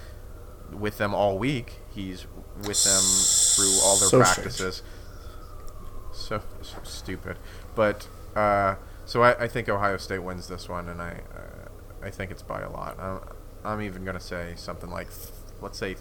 [0.72, 1.74] with them all week.
[1.90, 2.26] He's
[2.56, 3.02] with them
[3.56, 4.82] through all their So practices.
[6.12, 7.38] So, so stupid,
[7.74, 8.76] but uh,
[9.06, 12.42] so I, I think Ohio State wins this one, and I uh, I think it's
[12.42, 12.98] by a lot.
[13.00, 13.20] I'm,
[13.64, 15.08] I'm even gonna say something like,
[15.60, 15.96] let's say,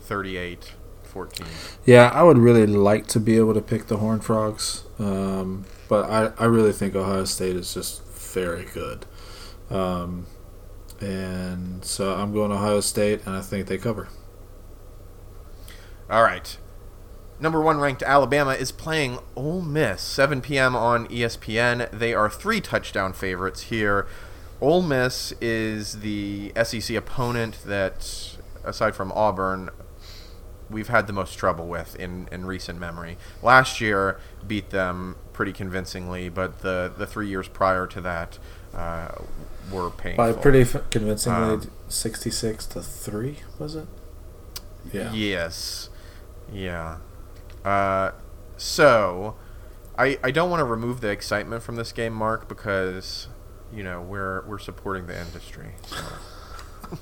[0.00, 0.72] 38
[1.04, 1.46] 14.
[1.84, 6.08] Yeah, I would really like to be able to pick the Horned Frogs, um, but
[6.08, 9.06] I, I really think Ohio State is just very good.
[9.70, 10.26] Um,
[11.00, 14.08] and so I'm going to Ohio State, and I think they cover.
[16.10, 16.56] All right.
[17.38, 20.76] Number one ranked Alabama is playing Ole Miss, 7 p.m.
[20.76, 21.90] on ESPN.
[21.90, 24.06] They are three touchdown favorites here.
[24.60, 29.70] Ole Miss is the SEC opponent that, aside from Auburn,
[30.68, 33.16] we've had the most trouble with in, in recent memory.
[33.42, 38.38] Last year beat them pretty convincingly, but the, the three years prior to that
[38.74, 39.08] uh,
[39.72, 40.24] were painful.
[40.24, 43.86] By pretty f- convincingly, Um, 66 to 3, was it?
[44.92, 45.12] Yeah.
[45.12, 45.88] Yes.
[46.52, 46.96] Yeah.
[47.64, 48.12] Uh,
[48.56, 49.36] so,
[49.98, 53.28] I I don't want to remove the excitement from this game, Mark, because
[53.72, 55.74] you know we're we're supporting the industry.
[55.86, 55.96] So.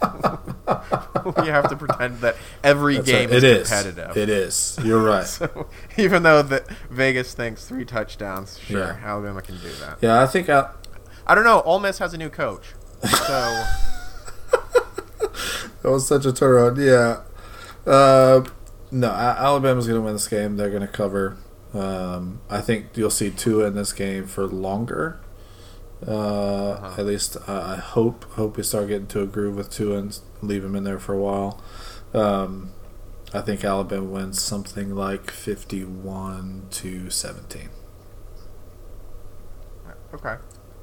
[1.40, 3.36] we have to pretend that every That's game right.
[3.38, 3.68] is It is.
[3.68, 4.16] competitive.
[4.16, 4.78] It is.
[4.84, 5.24] You're right.
[5.26, 8.98] So, even though the Vegas thinks three touchdowns, sure, Yeah.
[9.02, 9.98] Alabama can do that.
[10.00, 10.74] yeah, I think Al-
[11.28, 11.60] I don't know.
[11.62, 13.64] Ole Miss has a new coach, so
[15.82, 16.78] That was such a turnaround.
[16.78, 17.22] Yeah.
[17.90, 18.44] Uh,
[18.90, 20.56] no, Alabama's going to win this game.
[20.56, 21.36] They're going to cover.
[21.74, 25.20] Um, I think you'll see Tua in this game for longer.
[26.06, 29.98] Uh, At least I I hope hope we start getting to a groove with Tua
[29.98, 31.60] and leave him in there for a while.
[32.14, 32.72] Um,
[33.34, 37.68] I think Alabama wins something like fifty-one to seventeen.
[40.14, 40.36] okay.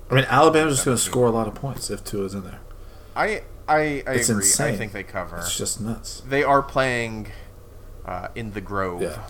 [0.10, 2.60] I mean, Alabama's just going to score a lot of points if Tua's in there.
[3.16, 4.46] I I, I It's agree.
[4.60, 5.38] I think they cover.
[5.38, 6.22] It's just nuts.
[6.28, 7.28] They are playing
[8.06, 9.24] uh, in the Grove Yeah.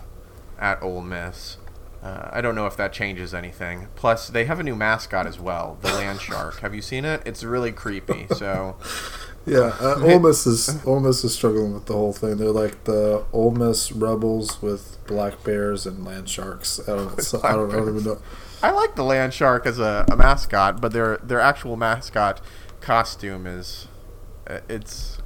[0.59, 1.57] at Ole Miss.
[2.03, 3.87] Uh, I don't know if that changes anything.
[3.95, 6.59] Plus, they have a new mascot as well, the land shark.
[6.59, 7.21] Have you seen it?
[7.25, 8.27] It's really creepy.
[8.35, 8.75] So,
[9.45, 12.37] Yeah, uh, Ole Miss is Ole Miss is struggling with the whole thing.
[12.37, 16.79] They're like the Ole Miss Rebels with black bears and land sharks.
[16.87, 18.21] I don't, so, I don't, I don't even know.
[18.63, 22.41] I like the land shark as a, a mascot, but their their actual mascot
[22.81, 23.87] costume is
[24.47, 25.19] uh, it's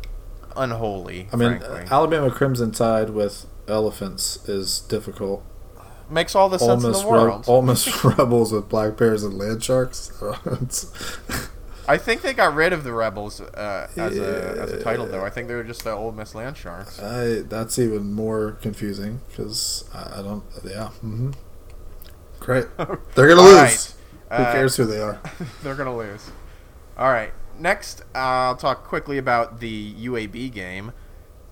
[0.56, 1.30] unholy.
[1.32, 1.86] I mean, frankly.
[1.90, 5.46] Alabama Crimson Tide with elephants is difficult.
[6.10, 9.24] makes all the Ole sense in Miss, the Re- Ole Miss Rebels with black bears
[9.24, 10.12] and land sharks.
[11.90, 15.26] I think they got rid of the rebels uh, as a as a title, though.
[15.26, 17.00] I think they were just the Ole Miss Land Sharks.
[17.00, 20.44] I, that's even more confusing because I, I don't.
[20.64, 20.90] Yeah.
[21.04, 21.32] Mm-hmm.
[22.40, 22.66] Great.
[23.16, 23.56] They're gonna lose.
[24.30, 24.38] right.
[24.38, 25.20] Who Uh, cares who they are?
[25.64, 26.32] They're gonna lose.
[26.98, 27.32] All right.
[27.58, 30.92] Next, I'll talk quickly about the UAB game.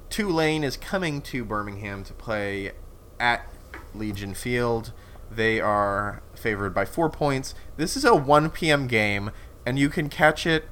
[0.09, 2.71] Tulane is coming to Birmingham to play
[3.19, 3.45] at
[3.93, 4.93] Legion Field.
[5.29, 7.53] They are favored by four points.
[7.75, 8.87] This is a 1 p.m.
[8.87, 9.31] game,
[9.67, 10.63] and you can catch it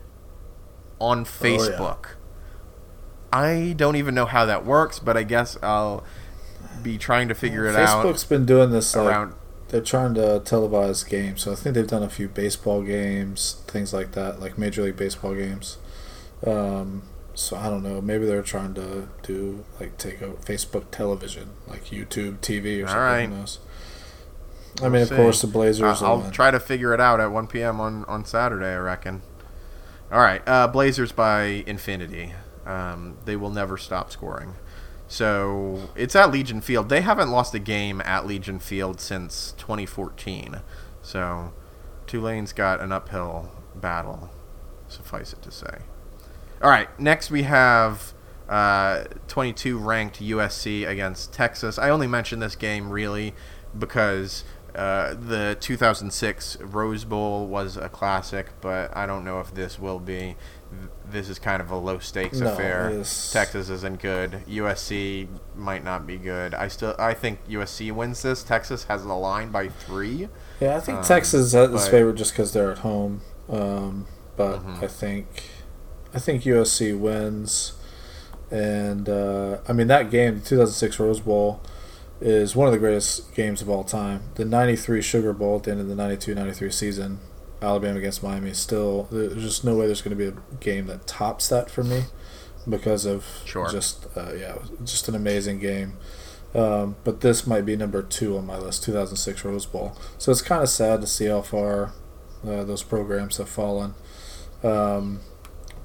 [1.00, 2.12] on Facebook.
[3.34, 6.06] I don't even know how that works, but I guess I'll
[6.82, 9.34] be trying to figure it out Facebook's been doing this like, around.
[9.68, 11.42] they're trying to televise games.
[11.42, 14.96] So I think they've done a few baseball games, things like that, like Major League
[14.96, 15.78] Baseball games.
[16.48, 18.00] Um, so I don't know.
[18.00, 22.94] Maybe they're trying to do like take over Facebook television, like YouTube TV or All
[22.94, 23.02] something.
[23.02, 23.26] right.
[23.28, 23.60] Who knows?
[24.82, 25.16] I mean, of see.
[25.16, 26.02] course, the Blazers.
[26.02, 26.32] Uh, I'll win.
[26.32, 27.80] try to figure it out at 1 p.m.
[27.80, 29.22] on, on Saturday, I reckon.
[30.12, 32.34] All right, uh, Blazers by infinity.
[32.66, 34.56] Um, they will never stop scoring.
[35.08, 36.90] So it's at Legion Field.
[36.90, 40.62] They haven't lost a game at Legion Field since 2014.
[41.02, 41.54] So
[42.08, 44.32] Tulane's got an uphill battle,
[44.88, 45.80] suffice it to say.
[46.62, 48.14] All right, next we have
[48.50, 51.78] uh, 22 ranked USC against Texas.
[51.78, 53.34] I only mention this game really
[53.78, 54.44] because
[54.76, 60.00] uh, the 2006 Rose Bowl was a classic, but I don't know if this will
[60.00, 60.36] be.
[61.10, 62.90] This is kind of a low stakes No, affair.
[62.90, 64.42] is- Texas isn't good.
[64.48, 66.54] USC might not be good.
[66.54, 68.44] I still I think USC wins this.
[68.44, 70.28] Texas has the line by three.
[70.60, 73.22] Yeah, I think Um, Texas is but- favored just because they're at home.
[73.50, 74.84] Um, but Mhm.
[74.84, 75.44] I think
[76.14, 77.74] I think USC wins,
[78.52, 81.62] and uh, I mean that game, the 2006 Rose Bowl,
[82.22, 84.24] is one of the greatest games of all time.
[84.36, 87.20] The '93 Sugar Bowl at the end of the '92-'93 season,
[87.62, 91.08] Alabama against Miami, still there's just no way there's going to be a game that
[91.08, 92.04] tops that for me
[92.68, 93.70] because of Sure.
[93.70, 95.98] just uh, yeah, just an amazing game.
[96.54, 99.98] Um, but this might be number two on my list, 2006 Rose Bowl.
[100.18, 101.92] So it's kind of sad to see how far
[102.48, 103.94] uh, those programs have fallen.
[104.64, 105.20] Um,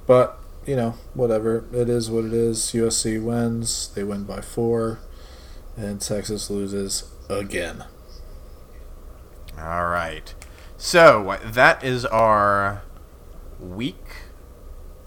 [0.06, 2.58] but you know, whatever it is, what it is.
[2.72, 5.00] USC wins; they win by four,
[5.80, 7.84] and Texas loses again.
[9.58, 10.34] All right.
[10.76, 12.82] So that is our
[13.58, 14.04] week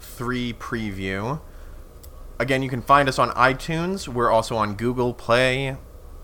[0.00, 1.40] three preview.
[2.38, 4.08] Again, you can find us on iTunes.
[4.08, 5.76] We're also on Google Play,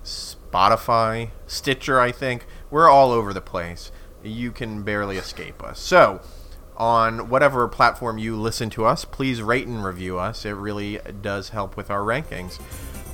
[0.04, 2.46] Spotify, Stitcher, I think.
[2.70, 3.92] We're all over the place.
[4.22, 5.78] You can barely escape us.
[5.80, 6.20] So,
[6.76, 10.44] on whatever platform you listen to us, please rate and review us.
[10.44, 12.58] It really does help with our rankings.